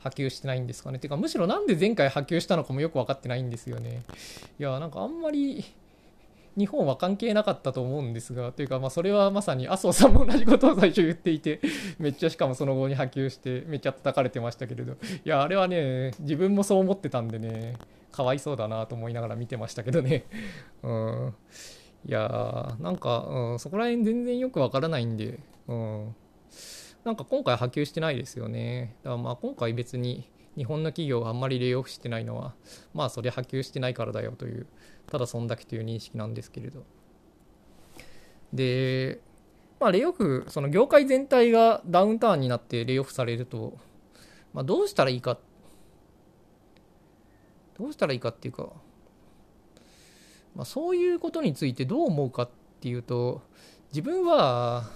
[0.00, 0.98] 波及してないんですかね。
[0.98, 4.02] てかむしろなんで前回波及したのかもよく分かってないんですよね。
[4.58, 5.64] いや、なんかあんまり
[6.56, 11.60] 日本は関係なかったと思うんですが、というか、まあ、それはまさに麻生さんも同じことを最初言っていて、
[11.98, 17.76] めっちゃしかもその後に波及して、めっちゃ叩かれてましたけれど、いや、あれはね、自分もそう思ってたんでね、
[18.10, 20.24] かわいそうだなと思いながら見てましたけどね。
[20.82, 21.34] うん。
[22.06, 26.14] いやー、なんか、うん、そこら辺全然よくわからないんで、うん。
[27.04, 28.96] なんか今回波及してないですよね。
[29.02, 32.54] だからまあ今回別に日本の企業があんまりレイオフしてないのは、
[32.92, 34.66] まあそれ波及してないからだよという
[35.06, 36.84] ただそんだけという認識なんですけれど
[38.52, 39.20] で
[39.78, 43.78] まあレイオフその業界全体がダウンターンになってレイオフされると、
[44.52, 45.38] まあ、どうしたらいいか
[47.78, 48.72] どうしたらいいかっていうか、
[50.58, 53.42] まあ、そういうことについてどう思うかっていうと
[53.92, 54.90] 自分は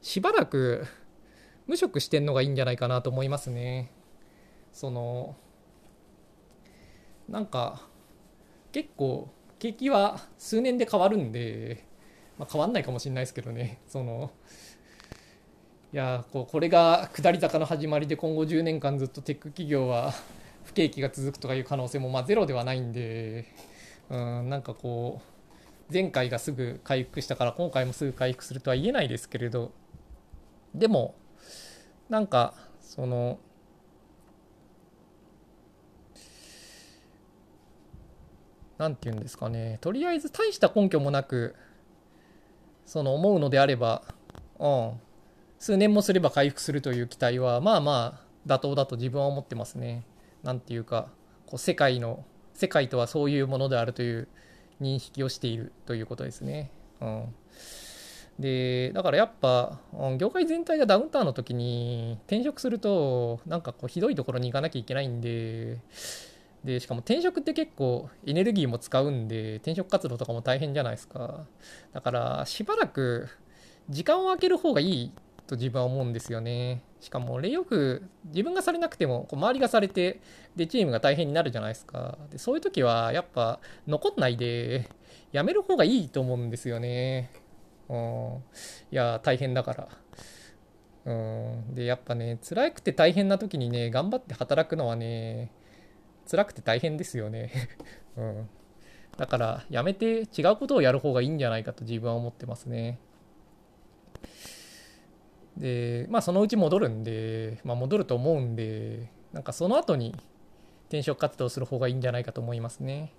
[0.00, 0.86] しばらく
[1.66, 3.92] 無職してんのがいいんじゃないかなと思いますね。
[4.72, 5.36] その
[7.28, 7.82] なんか
[8.72, 11.84] 結構景気は数年で変わるんで、
[12.38, 13.78] まあ、変わんないかもしれないですけどね。
[13.86, 14.32] その
[15.92, 20.14] いやこうこれが下り坂の始まりで今後10年間ずっとテック企業は
[20.64, 23.54] 不景気が続くとかいう可能性もまあゼロではないんで
[24.12, 25.22] うんなんかこ
[25.88, 29.72] う前回がすぐ回復したから今回もすぐ回復するとは言えないですけれど
[30.74, 31.14] でも
[32.10, 33.38] なんかその
[38.76, 41.56] 何て言うんですかねとりあえず大した根拠もなく
[42.84, 44.02] その思うのであれば、
[44.58, 44.92] うん、
[45.58, 50.04] 数年もすれば回復するという期待はまあまあ妥当だと自分は思ってますね。
[50.42, 51.08] なんていうか
[51.46, 54.28] こう世界の世界とはそういうものであるという
[54.80, 56.70] 認識をしているということですね。
[57.00, 57.34] うん、
[58.38, 65.78] でだからやっぱうん業界全体がダウンタウンの時に転職するとなんかこうひどいところに行かなきゃいけないんで
[66.64, 71.46] でしかも転職って結構エネルギーも使うんで転職活動とかも大変じゃないですか。
[71.92, 73.28] だからしばらく
[73.88, 75.12] 時間を空ける方がいい
[75.46, 76.82] と自分は思うんですよね。
[77.02, 80.20] しかもレイオフ自分がされなくてもこう周りがされて
[80.54, 82.16] でチームが大変になるじゃないですか。
[82.30, 84.88] でそういう時はやっぱ残んないで
[85.32, 87.32] やめる方がいいと思うんですよね。
[87.88, 88.34] うん。
[88.92, 89.88] いや大変だから。
[91.06, 91.74] うん。
[91.74, 95.50] でやっぱね辛くて大変な時にね頑張って働くのはね
[96.30, 97.50] 辛くて大変ですよね。
[98.16, 98.48] うん。
[99.16, 103.00] だからやめて違うことをやる方がいいんじゃないかと自分は思ってますね。
[105.62, 110.14] でまあそのうち戻るんで、まあ、戻ると思うんでなんかその後に
[110.88, 113.12] 転職活動する方がいいんじゃないかと思いますね。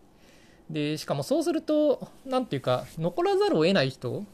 [0.70, 4.26] でしかもそうすると何ていうか残らざるを得ない人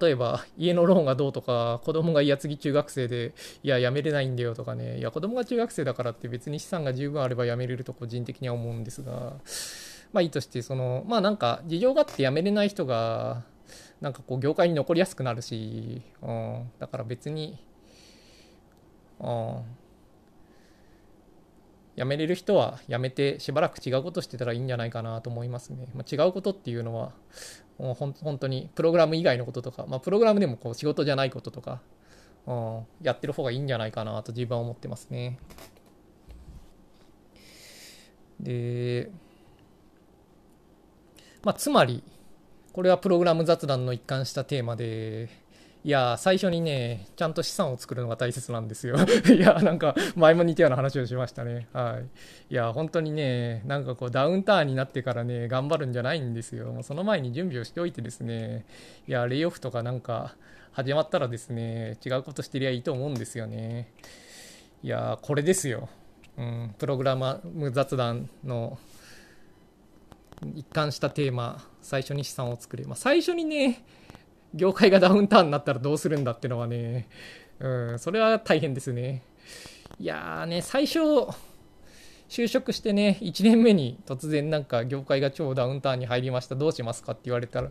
[0.00, 9.34] 例えば家のローンがどうとか子供がいや次中学生でいや辞めれないんだよとかねいや子供が中学生だからって別に資産が十分あれば辞めれると個人的には思うんですが
[10.12, 13.42] まあいいとしてそのまあなんか事情があって辞めれない人が
[14.00, 17.58] なんかこう業界に残りやすくなるし、うん、だから別に、
[19.20, 19.62] うん、
[21.96, 25.88] 辞めれる人は辞めてしばらく違うことしてたらいいんじゃないかなと思いますね。
[25.94, 27.12] まあ、違うことっていうのは、
[27.78, 31.82] もうほん本当にプログラム以外のこととか、まあ、プログラムでもこう仕事じゃないこととか、
[32.46, 35.38] うん、やってる方がいいんじゃないかなと自分は思ってますね。
[38.40, 39.10] で、
[41.42, 42.02] まあ、つまり、
[42.80, 45.28] これはプログラム雑談の一貫したテーマで、
[45.84, 48.96] いや、最初にね、ちゃんと資産を作るのが大切なんですよ。
[49.36, 51.68] いや、なんか、前も似たような話をしましたね。
[51.74, 52.54] はい。
[52.54, 56.72] いや、本当にね、なんかこう、ダウンターンになってからね、頑張るんじゃないんですよ。
[56.72, 58.64] もうその前に準備をしておいてですね、
[59.06, 60.34] いや、レイオフとかなんか、
[60.72, 63.92] 始まったらですね、違うことしてりゃいいと思うんですよね。
[64.82, 65.90] いや、これですよ。
[66.38, 68.78] うん、プログラム雑談の
[70.54, 72.84] 一貫したテーマ、最初に資産を作れ。
[72.84, 73.84] まあ、最初にね、
[74.54, 77.08] 業界がダウンタウンになったらどうするんだってのはね、
[77.58, 79.22] うん、それは大変ですね。
[79.98, 80.98] いやーね、最初、
[82.28, 87.70] 就職してね、1年目に突然なんか業界が超ダウンタウンに入りました、どうしますかって言われたら、い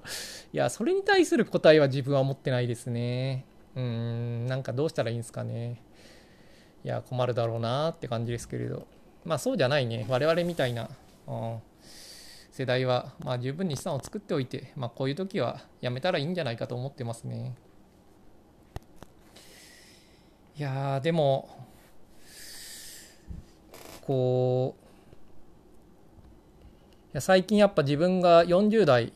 [0.51, 3.45] や、それに対する答えは自分は持ってないですね。
[3.75, 5.81] うん、なんかどうしたらいいんですかね。
[6.83, 8.87] いや、困るだろうなって感じですけれど。
[9.25, 10.05] まあそうじゃないね。
[10.07, 10.89] 我々みたいな、
[11.27, 11.59] うん、
[12.59, 17.55] 世代は、まあ、十分に資産を作っておいて、まあ、こういう時はやめたらいいんじゃないかと思ってますね。
[20.57, 21.65] いやでも
[24.01, 24.83] こう
[27.05, 29.13] いや最近やっぱ自分が40代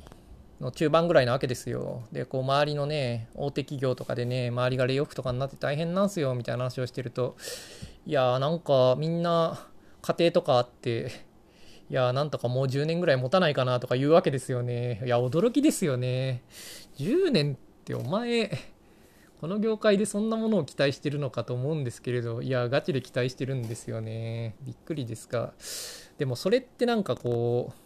[0.62, 2.04] の中盤ぐらいなわけですよ。
[2.14, 7.36] で、こう周りのね、大手企業とかでね、周りがレイオフとかになって大変なんすよみたいな話をしてると、
[8.06, 9.68] いやーなんかみんな
[10.02, 11.33] 家庭とかあって、
[11.90, 15.02] いや、なんとかもう10年ぐらい持たないかなとか言うわけですよね。
[15.06, 16.44] いや、驚きですよね。
[16.98, 18.52] 10年ってお前、
[19.42, 24.56] この業界でそんなものを期待してるのかと思うんですけれど、いや、ガチで期待してるんですよね。
[24.62, 25.54] びっくりですが。
[26.18, 27.84] でもそれってなんかこう、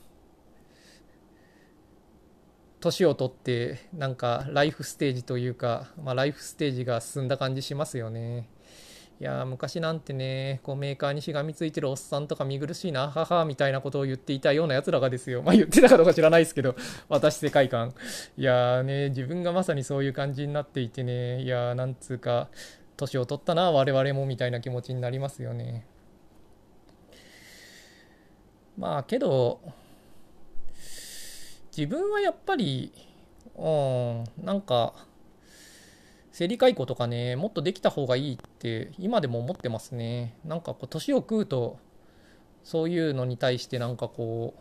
[2.79, 8.47] 年を取ってなんかライフステージというか、まあ、ライフステージが進んだ感じしますよね。
[9.19, 15.41] いや昔なんてね、こうメーカーにしがみついてるおっさんとか見苦しいな、母みたいなことを言っていたような奴らがですよ。
[15.41, 16.75] まあ言ってたかどうか知らないですけど、
[17.09, 17.95] 私世界観。
[18.37, 22.49] いやーね、自分がまさにそういう感じになっていてね、いやーなんつうか、
[22.95, 25.87] 年を取ったな、我々もみたいな気持ちになりますよね。
[28.77, 29.59] まあけど、
[31.75, 32.93] 自分はやっぱり、
[33.55, 34.93] うん、なんか、
[36.37, 40.37] 生理解雇とかね、もっとできた方がいいって今でも思ってますね。
[40.45, 41.79] なんかこう、年を食うと、
[42.63, 44.59] そういうのに対してなんかこう、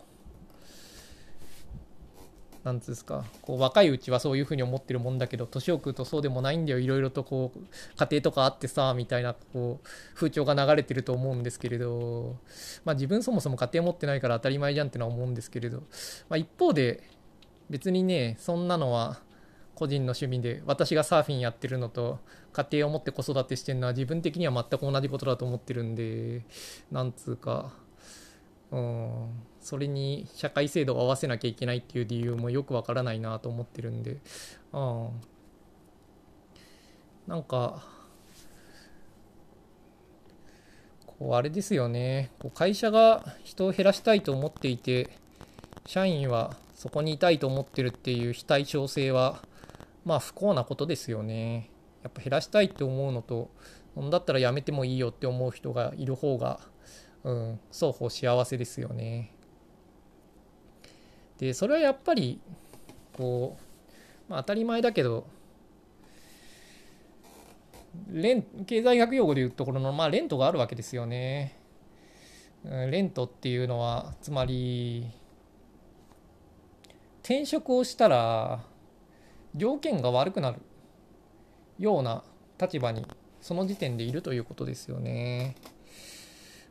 [2.65, 7.59] なんつうんですか、こう若いうちはそういうふうに思ってるもんだけど、年を食うとそうでもないんだよ、いろいろとこう、
[7.95, 12.37] 家庭とかあってさ、みたいな、こう、風潮が流れてると思うんですけれど、
[12.85, 15.81] まあ自分そもそも家庭持ってないから当たり前じゃんってのは思うんですけれど、
[16.27, 17.03] まあ一方で、
[17.69, 19.26] 別にね、そんなのは、
[19.77, 22.17] 個人の趣味で私がサーフィンやってるのと
[22.51, 26.41] 家庭を持って子育てしてるのは自分的には全く同じことだと思ってるんで
[26.91, 27.71] なんつうか
[28.71, 29.29] うん
[29.61, 34.17] それに社会制度を合わせなきゃいけないっていう理由もよくわからないなと思ってるんで
[34.73, 35.09] うん。
[37.27, 37.83] なんか
[41.05, 42.31] こうあれですよね。
[42.39, 45.09] こう会社が人を減らしたいと思っていて
[45.85, 49.43] 社員はそこにいたいと思ってるっていう非対称性は
[50.07, 51.69] まあ不幸なことですよね
[52.01, 53.51] やっぱ減らしたいって思うのと
[53.99, 56.61] んだったらやめてもいいよって思う人がいる方が、
[57.25, 59.33] うん、双方幸せですよね
[61.39, 62.39] でそれはやっぱり
[63.17, 63.57] こ
[64.29, 65.27] う、まあ、当たり前だけど
[68.09, 71.57] レ経済学用語でいうところの、まあ、レントがあるわけですよね。
[72.63, 75.09] レントっていうのはつまり
[77.23, 78.59] 転職をしたら
[79.57, 80.59] 条件が悪くなる
[81.79, 82.23] ような
[82.59, 83.05] 立場に
[83.41, 85.55] その時点でいるということですよね。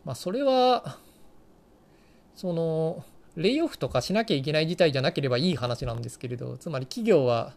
[0.04, 0.98] まあ、それは
[2.34, 7.54] そのレイオフとかしなきゃいけない事態じゃなければいい話なんですけれどつまり企業は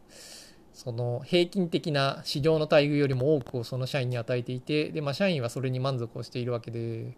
[0.73, 7.13] その平均的な市場の待遇よりも多くをその社員に与えていてで、まあ、社員はそれに満足をしているわけで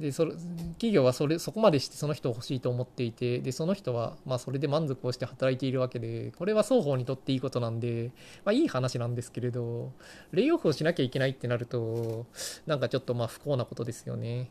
[0.00, 8.12] でそれ企業はそれそこまでしてその人を欲しいと思っていてでその人はまあそれで満足をして働いているわけでこれは双方にとっていいことなんで、
[8.44, 9.92] まあ、いい話なんですけれど
[10.32, 12.26] レイオフをしなきゃいけないってなると
[12.66, 14.50] なんかちょっとまあ不幸なことですよね。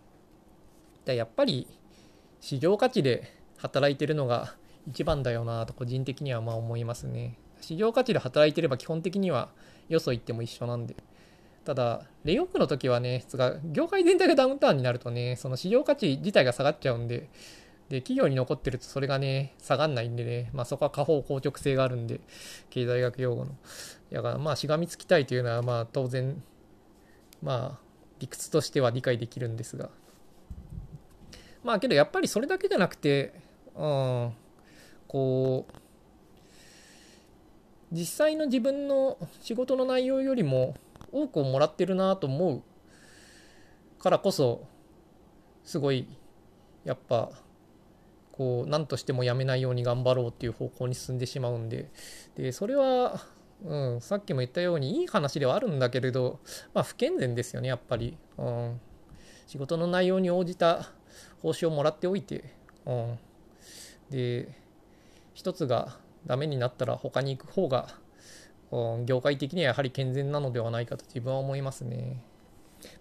[1.06, 1.68] だやっぱり
[2.42, 4.56] 市場価値で働いてるのが
[4.88, 7.40] 一番だよなと個人的にはまあ思いますね。
[7.62, 9.50] 市場価値で働いてれば基本的には
[9.88, 10.96] よそ行っても一緒なんで。
[11.68, 13.26] ただ、レイオフの時はね、
[13.74, 17.28] 業界全体がダウンタウンになるとね、その市場価値自体が下がっちゃうんで、
[17.90, 22.22] で、企業に残ってるとそれがね、下がんないんでね、まあそこは下方硬直性があるんで、
[22.70, 23.52] 経済学用語の。
[24.14, 26.42] だからまあしがみつきたいというのはまあ当然、
[27.44, 27.80] まあ
[28.20, 29.90] 理屈としては理解できるんですが。
[31.66, 33.34] まあけどやっぱりそれだけじゃなくて、
[33.76, 34.34] うん、
[35.06, 35.74] こう、
[37.92, 40.76] 実際の自分の仕事の内容よりも
[41.12, 42.64] 多くをもらってるなと思う
[44.02, 44.68] からこそ
[45.64, 46.08] すごい
[46.84, 47.30] やっぱ
[48.32, 51.90] こう何としてもやめないように頑張ろうっていう方向に進んでしまうんで。
[52.36, 53.20] でそれは、
[53.66, 56.40] うん、さっきも言ったようにいい話ではあるんだけれど、
[56.74, 58.80] まあ、不健全ですよねやっぱり、うん、
[59.48, 60.92] 仕事の内容に応じた
[61.42, 62.54] 報酬をもらっておいて、
[62.86, 63.20] うん、
[64.12, 64.50] で
[65.34, 65.98] 一つが
[66.28, 67.88] ダメになったら他に行く方が
[69.06, 72.22] 業界的にはやはり健全なのではないかと自分は思いますね。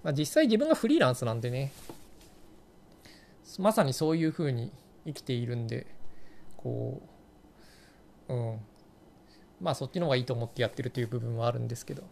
[0.02, 1.72] まあ、実際自分がフリーランスなんでね、
[3.58, 4.70] まさにそういうふうに
[5.06, 5.86] 生きているんで、
[6.56, 7.00] こ
[8.28, 8.60] う、うん。
[9.60, 12.02] まあそっちの方がいいと思ってやってるという部分はあるんですけど。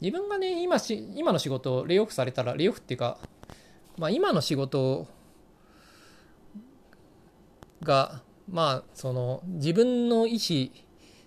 [0.00, 3.18] 自分がね、今し、今の仕事をレイオフされたら、レイオフっていうか、
[3.98, 5.06] まあ今の仕事
[7.82, 8.22] が、
[8.52, 10.70] まあその自分の意思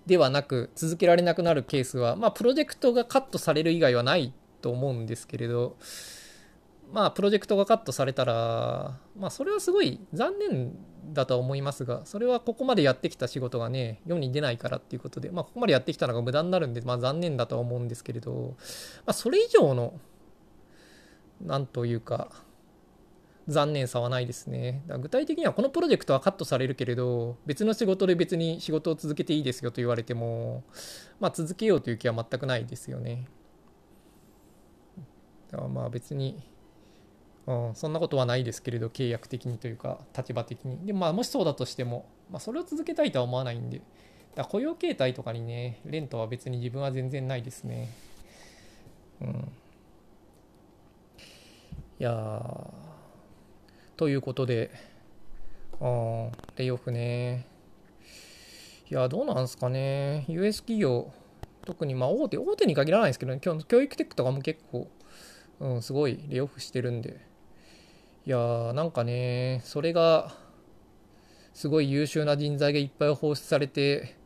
[0.05, 5.78] ではなく続けられなくなるケースは、まあ、プロジェクトがカットされる以外はないと思うんですけれど、
[6.93, 10.73] まあ、プロジェクトがカットされたら、まあ、それはすごい残念
[11.13, 18.55] だとは思いますが、それはここまでやってきた仕事がね、世に出ないからっていうことで、まあ、ここまでやってきたのが無駄になるんで、まあ、残念だとは思うんですけれど、
[19.05, 19.99] まあ、それ以上の、
[21.41, 22.30] なんというか、
[23.48, 24.82] 残念さはないですね。
[25.00, 30.64] 具体的にはこのプロジェクトはカットされるけれど、別の仕事で別に仕事を続けていいですよと言われても、
[31.20, 33.28] まあ続けようという気は全くないですよね。
[35.52, 36.43] だからまあ別に、
[37.46, 40.86] うん、そんなことはないですけれど、契約的にというか、立場的に。
[40.86, 43.82] でまあもしそうだとしても、まあそれを続けたいとは思わないんで、
[44.34, 47.93] だ雇用形態とかにね、レントは別に自分は全然ないですね。
[49.22, 49.52] うん。
[52.00, 52.84] いやー、
[53.98, 54.72] ということで、
[55.80, 57.48] あレイオフね。
[58.91, 60.26] いや、どうなんすかね。
[60.28, 61.14] US 企業、
[61.66, 64.89] 特にまあ大手、大手に限らないですけどね、今日教育テックとかも結構、
[65.62, 67.22] うん、すごいレイオフしてるんで。
[68.26, 70.36] いやー、なんかね、それが、
[71.54, 74.18] すごい優秀な人材がいっぱい放出されて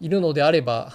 [0.00, 0.94] いるのであれば、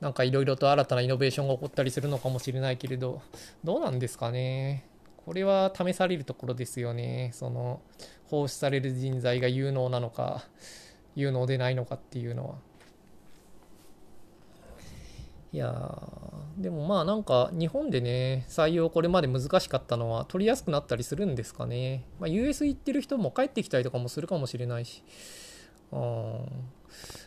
[0.00, 3.22] なんかいろいろと新たなイノベーションが起こったりするのかもしれないけれど、
[3.64, 4.91] どうなんですかね。
[5.24, 7.30] これは試されるところですよね。
[7.32, 7.80] その
[8.26, 10.44] 放出される人材が有能なのか、
[11.14, 12.54] 有能でないのかっていうのは。
[15.52, 16.08] いや
[16.56, 22.04] でもまあなんか日本でね、採用これまで難しかったのは取りやすくなったりするんですかね。
[22.18, 25.02] まあ、US 行ってる人も帰ってきたりとかもするかもしれないし。
[25.92, 26.00] うん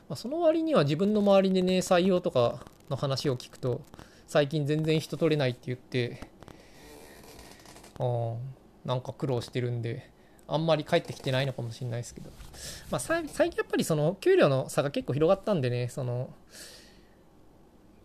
[0.10, 3.82] まあ、その割には自分の周りでね、採用とかの話を聞くと、
[4.28, 6.22] 最近全然人取れないって言って、
[8.00, 10.10] なんか苦労してるんで、
[10.48, 12.30] あんまり帰ってきてないのかもしれないですけど、
[12.92, 16.30] まあ、最近やっぱりその給料の差が結構広がったんでね、その、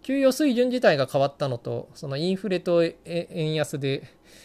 [0.03, 4.05] 給与水準自体が変わったのと、そのインフレと円安で、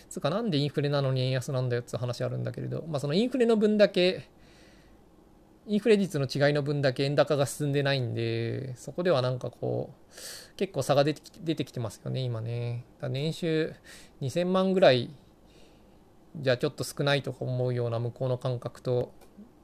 [0.10, 4.28] つかなんでインフレなのに円安なんだよって話あるんだけれど、まあそのインフレの分だけ、
[5.68, 12.84] インフレ率の違いの分だけ円高が進んでないんで、そこではなんかこう、結構差が出て出てきてますよね、今ね。
[13.02, 13.74] 年収
[14.22, 15.10] 2000万ぐらい
[16.41, 19.13] じゃあちょっと少ないとか思うような向こうの感覚と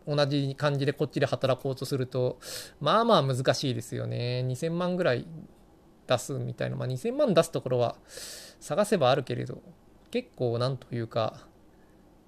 [0.07, 2.39] 同じ感じでこっちで働こうとすると
[2.79, 4.43] まあまあ難しいですよね。
[4.47, 5.27] 2000万ぐらい
[6.07, 6.75] 出すみたいな。
[6.75, 7.95] まあ2000万出すところは
[8.59, 9.61] 探せばあるけれど
[10.09, 11.47] 結構なんというか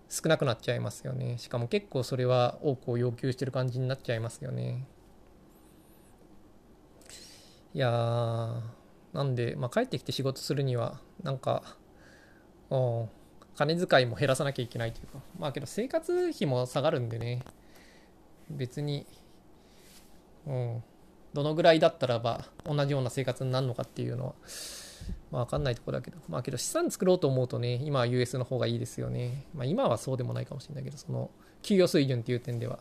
[0.09, 1.37] 少なくなっちゃいますよね。
[1.39, 4.87] しかも結構それは多くを要求してる感じになっちゃいますよね。
[7.73, 8.61] いやー
[9.13, 11.77] なんで、まあ、帰ってきて仕事するにはなんか
[12.69, 13.09] うん
[13.56, 15.20] 金遣いも減らさなきゃいけないというか。
[15.38, 17.43] まあけど生活費も下がるんでね。
[18.49, 19.06] 別に
[20.47, 20.84] うん。
[21.34, 24.34] どのぐらいだったらば同じような生活になるのかっていうのは
[25.32, 26.18] まあ分かんないとこだけど。
[26.30, 29.45] まあけど資産作ろうと思うとね今は US の方がいいですよね。
[29.54, 31.32] まあ今はそうでもないかもしれないけどその
[31.62, 32.80] 給与水準っていう点では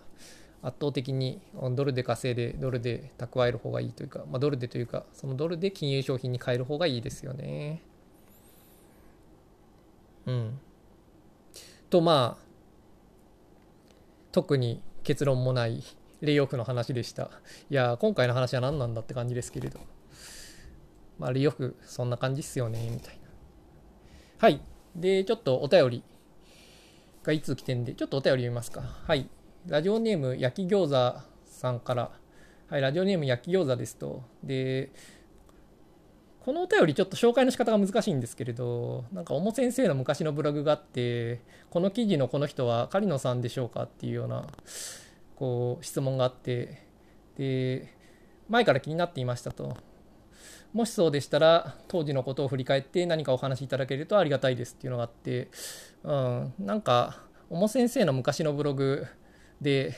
[0.63, 1.41] 圧倒的に
[1.73, 7.83] ドルで稼いでドルで蓄える方がいいというか、まあ、ドルでというかそのドルで金融商品に変える方がいいですよね。
[10.27, 10.59] うん。
[11.91, 12.45] とまあ
[14.33, 15.83] 特に結論もない
[16.21, 17.31] レイオフの話でした。
[17.71, 19.81] いや今回の話は何なんだって感じですけれど。
[21.19, 23.23] まあレイオフそんな感じっすよねみたいな。
[24.39, 24.61] はい。
[24.97, 26.03] で、ちょっとお便り
[27.23, 28.81] がいつ来てんで、ちょっとお便り読みますか。
[28.81, 29.29] はい。
[29.67, 32.11] ラジオネーム焼き餃子さんから、
[32.69, 34.23] はい、ラジオネーム焼き餃子ですと。
[34.43, 34.91] で、
[36.45, 41.41] このお便りちょっと紹介の仕方が難しいんですけれど、なんか、おも先生の昔のブログがあって、
[41.71, 44.49] この記事のこの人は狩野さんでしょうかっていうような、
[45.37, 46.83] こう、質問があって、
[47.39, 47.95] で、
[48.49, 49.77] 前から気になっていましたと。
[50.73, 55.49] もしそうでしたら、当時のことを振り返って何かお話しいただけるとありがたいですっていうのがあって、
[56.03, 57.21] うん、なんか、
[57.51, 59.07] おも先生の昔のブログ
[59.61, 59.95] で、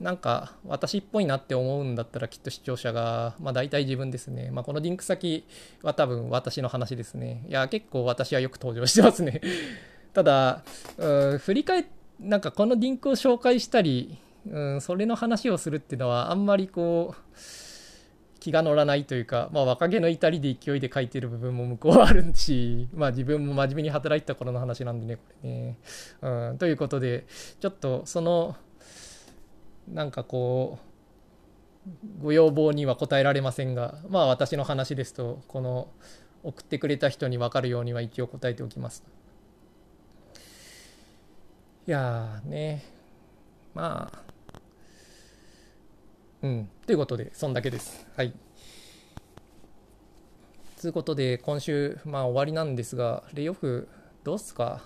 [0.00, 4.50] なんか私っぽいなって思うんだったらきっと視聴者が、まあ大体自分ですね。
[4.50, 5.44] まあこのリンク先
[5.82, 7.44] は多分私の話ですね。
[7.48, 9.40] いや、結構私はよく登場してますね。
[10.12, 10.64] ただ、
[10.98, 11.84] うん、振り返っ、
[12.20, 14.18] なんかこのリンクを紹介したり、
[14.48, 17.38] うん、それの話をするっていうのはあんまりこう、
[18.38, 25.78] 気が乗らないというか、まあ若気の至りで勢いで書いてる部分も向こうはあるし、まあ自分も真面目に働いてた頃の話なんでね、これね。
[26.20, 27.26] うん、ということで、
[27.60, 28.56] ちょっとその、
[29.88, 30.78] なんかこ
[32.20, 35.88] うご要望には答えられませんがまあ私の話ですとこの
[36.42, 39.04] 送ってくれた人に分かるようには一応答えておきます。
[41.86, 42.84] いやね。
[43.74, 44.22] まあ。
[46.42, 46.68] うん。
[46.86, 48.06] ということでそんだけです。
[48.16, 48.32] はい。
[50.80, 53.88] ということで今週まあ終わりなんですがレイオフ
[54.24, 54.82] どうっすか？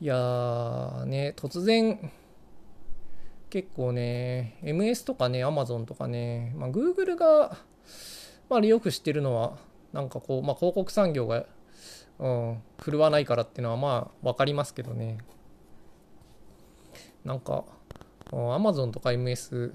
[0.00, 2.10] いやね突然
[3.50, 7.56] 結構ね、MS とかね、Amazon とかね、まあ、Google が、
[8.50, 9.58] まあ、よく知ってるのは、
[9.92, 11.46] なんかこう、まあ、広告産業が、
[12.18, 15.18] うん、振るわないからっていうのは、まあ、わかりますけどね。
[17.24, 17.64] なんか、
[18.30, 19.74] Amazon とか MS、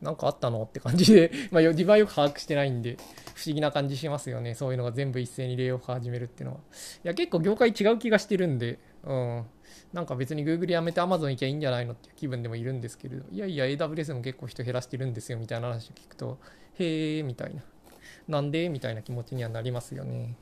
[0.00, 2.96] なんかあったのって感じで、 まあ、自分はよく把握してないんで、
[3.34, 4.54] 不思議な感じしますよね。
[4.54, 6.60] そういうのが全部一斉にレイオフ始めるっていうのは。
[7.04, 9.46] いや、結構業界違う気がしてるんで、うん。
[9.92, 16.38] なんか別に Google やめて Amazon 行きゃいいんじゃないのっていう気分でもいるんですけれど、いやいや AWS も結構人減らしてるんですよみたいな話を聞くと、
[16.78, 17.62] へえみたいな。
[18.28, 20.36] なんでみたいな気持ちにはなりますよね。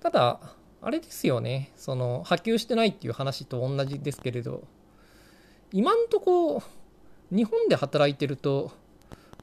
[0.00, 0.40] ただ、
[0.82, 1.72] あれですよね。
[1.76, 4.64] その、波及してないっていう話と同じですけれど、
[5.72, 6.62] 今んとこ、
[7.30, 8.72] 日本で働いてると、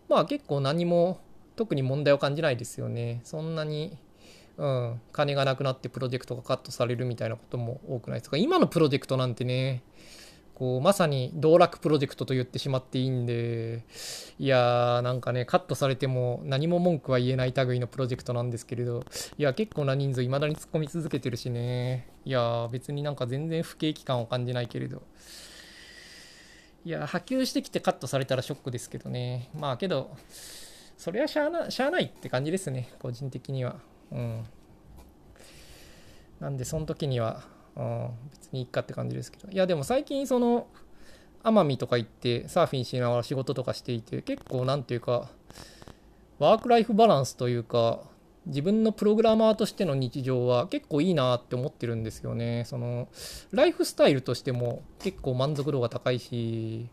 [0.07, 1.19] まあ結構何も
[1.55, 3.21] 特に問題を感じないですよね。
[3.23, 3.97] そんなに
[4.61, 9.81] うん、金がなくなってプロジェクトがカットされるみたいなことも多くないですか今のプロジェクトなんてね
[10.53, 13.83] こうまさに道楽プロジェクトと言ってしまっていいんで
[14.37, 19.03] いやーなんかねカットされても何も文句は言えない類のプロジェクトなんですけれど
[19.39, 22.07] いや結構な人数いまだに突っ込み続けてるしね。
[22.23, 25.01] いや別になんか全然不景気感を感じないけれど。
[26.85, 29.49] いや波及してきてカットされたらショックですけどね。
[29.55, 30.15] まあけど
[30.97, 33.77] それはしゃあなしゃあないって感じですね個人的には。
[34.11, 34.43] うん。
[36.39, 37.43] なんで、その時には、
[37.75, 39.51] うん、別にいいかって感じですけど。
[39.51, 40.67] いや、でも最近、その、
[41.43, 45.29] 奄美とか行ってサーフィンしながら仕事とかしていて、結構なんていうか、
[46.39, 48.01] ワークライフバランスというか、
[48.47, 52.63] 自分のプログラマーとしての日常は結構いいなって思ってるんですよね。
[52.65, 53.07] その、
[53.51, 56.89] ライフスタイルとしても結構満足度が高いし、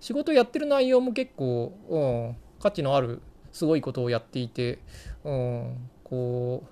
[0.00, 3.20] 仕事やってる内容も結構、うん、価値のある
[3.52, 4.78] すごいことをやっていて、
[5.24, 6.62] うん、こ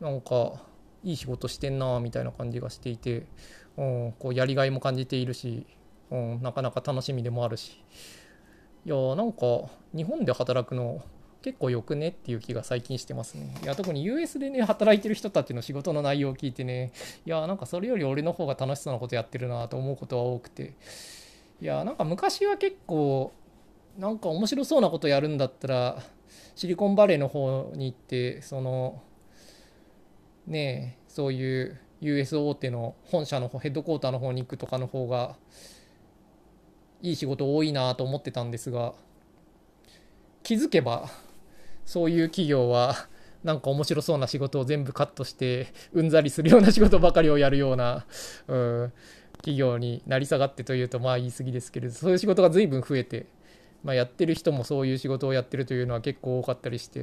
[0.00, 0.62] うなんか
[1.04, 3.26] いい仕事してんなみたいな感じがしていて、
[3.76, 5.66] うん、こうやりがいも感じているし、
[6.10, 7.84] うん、なかなか楽しみでもあるし
[8.86, 11.02] いやなんか日本で働くの
[11.42, 13.54] 結構よくねっていう気が最近してますね。
[13.62, 16.92] いや、特に US でね、働いてる人たちの仕事の内容を聞いてね、
[17.24, 20.74] いや、なんかそれより俺の方が楽しそうなことやってるなと思うことは多くて、
[21.62, 23.32] いや、なんか昔は結構、
[23.98, 26.02] なんか面白そうなことやるんだったら、
[26.54, 29.02] シリコンバレーの方に行って、その、
[30.46, 35.36] ねえ、そういう US 大手の本社のヘッドクォーターの方に行くとかの方が、
[37.02, 38.94] いい仕事多いなと思ってたんですが、
[40.42, 41.08] 気づけば、
[41.84, 42.94] そういう企業は
[43.42, 48.06] なんか面白そうな仕事を全部カットしてうんざりするような仕事ばかりをやるような、
[48.48, 48.92] うん、
[49.38, 53.26] 企業になり下がってというとまあ言い過ぎですけれどそういう仕事が随分増えて、
[53.82, 57.00] まあ、やってる人もそういう仕事をやってるというのは結構多かったりして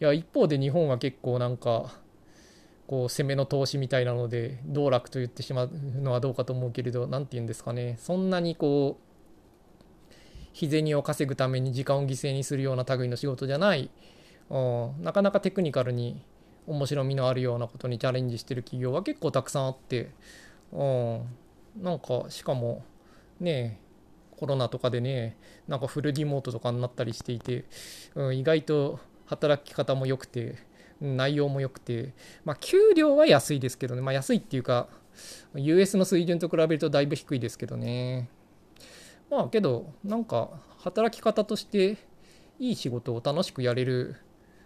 [0.00, 1.92] いや一方で日本は結構なんか
[2.86, 5.70] こう攻めの投資みたいなので道楽と言ってしまう
[6.02, 7.96] のはどうかと思うけれど何て言うんですかね。
[7.98, 10.14] そんなにこう
[10.52, 13.90] 日銭を稼ぐために時間を犠牲にするような類の仕事じゃない
[14.48, 16.22] なかなかテクニカルに
[16.66, 20.10] 面白みのあるようなことにチャレンジしてる企業は結構たくさんあって
[20.72, 22.84] なんかしかも
[23.40, 23.83] ねえ
[24.44, 27.64] コロナとかでねなんかフルリモートとかになったりしていて、
[28.14, 30.58] うん、意外と働き方も良くて
[31.00, 32.12] 内容も良くて
[32.44, 34.88] まあ給料は安いですけどねまあ安いっていうか
[35.54, 38.28] US の水準と比べるとだいぶ低いですけどね。
[39.30, 41.96] まあけどなんか働き方として
[42.58, 44.16] いい仕事を楽しくやれる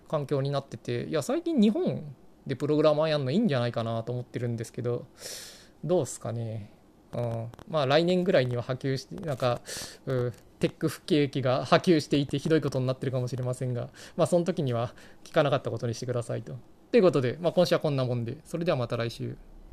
[0.09, 2.03] 環境になってていや最近日本
[2.49, 5.07] でプログラマーやるのいいんじゃないかなと思ってるんですけど
[5.85, 6.73] どうすかね、
[7.13, 9.61] うん、まあ来年ぐらいには波及してなんか、
[10.07, 14.93] うん、テック不景気が波及していてひどいことになってるかもしれませんがまあその時には
[15.25, 16.57] 聞かなかったことにしてくださいと。
[16.91, 19.37] ということで、まあ、今週はこんなもんでそれではまた来週。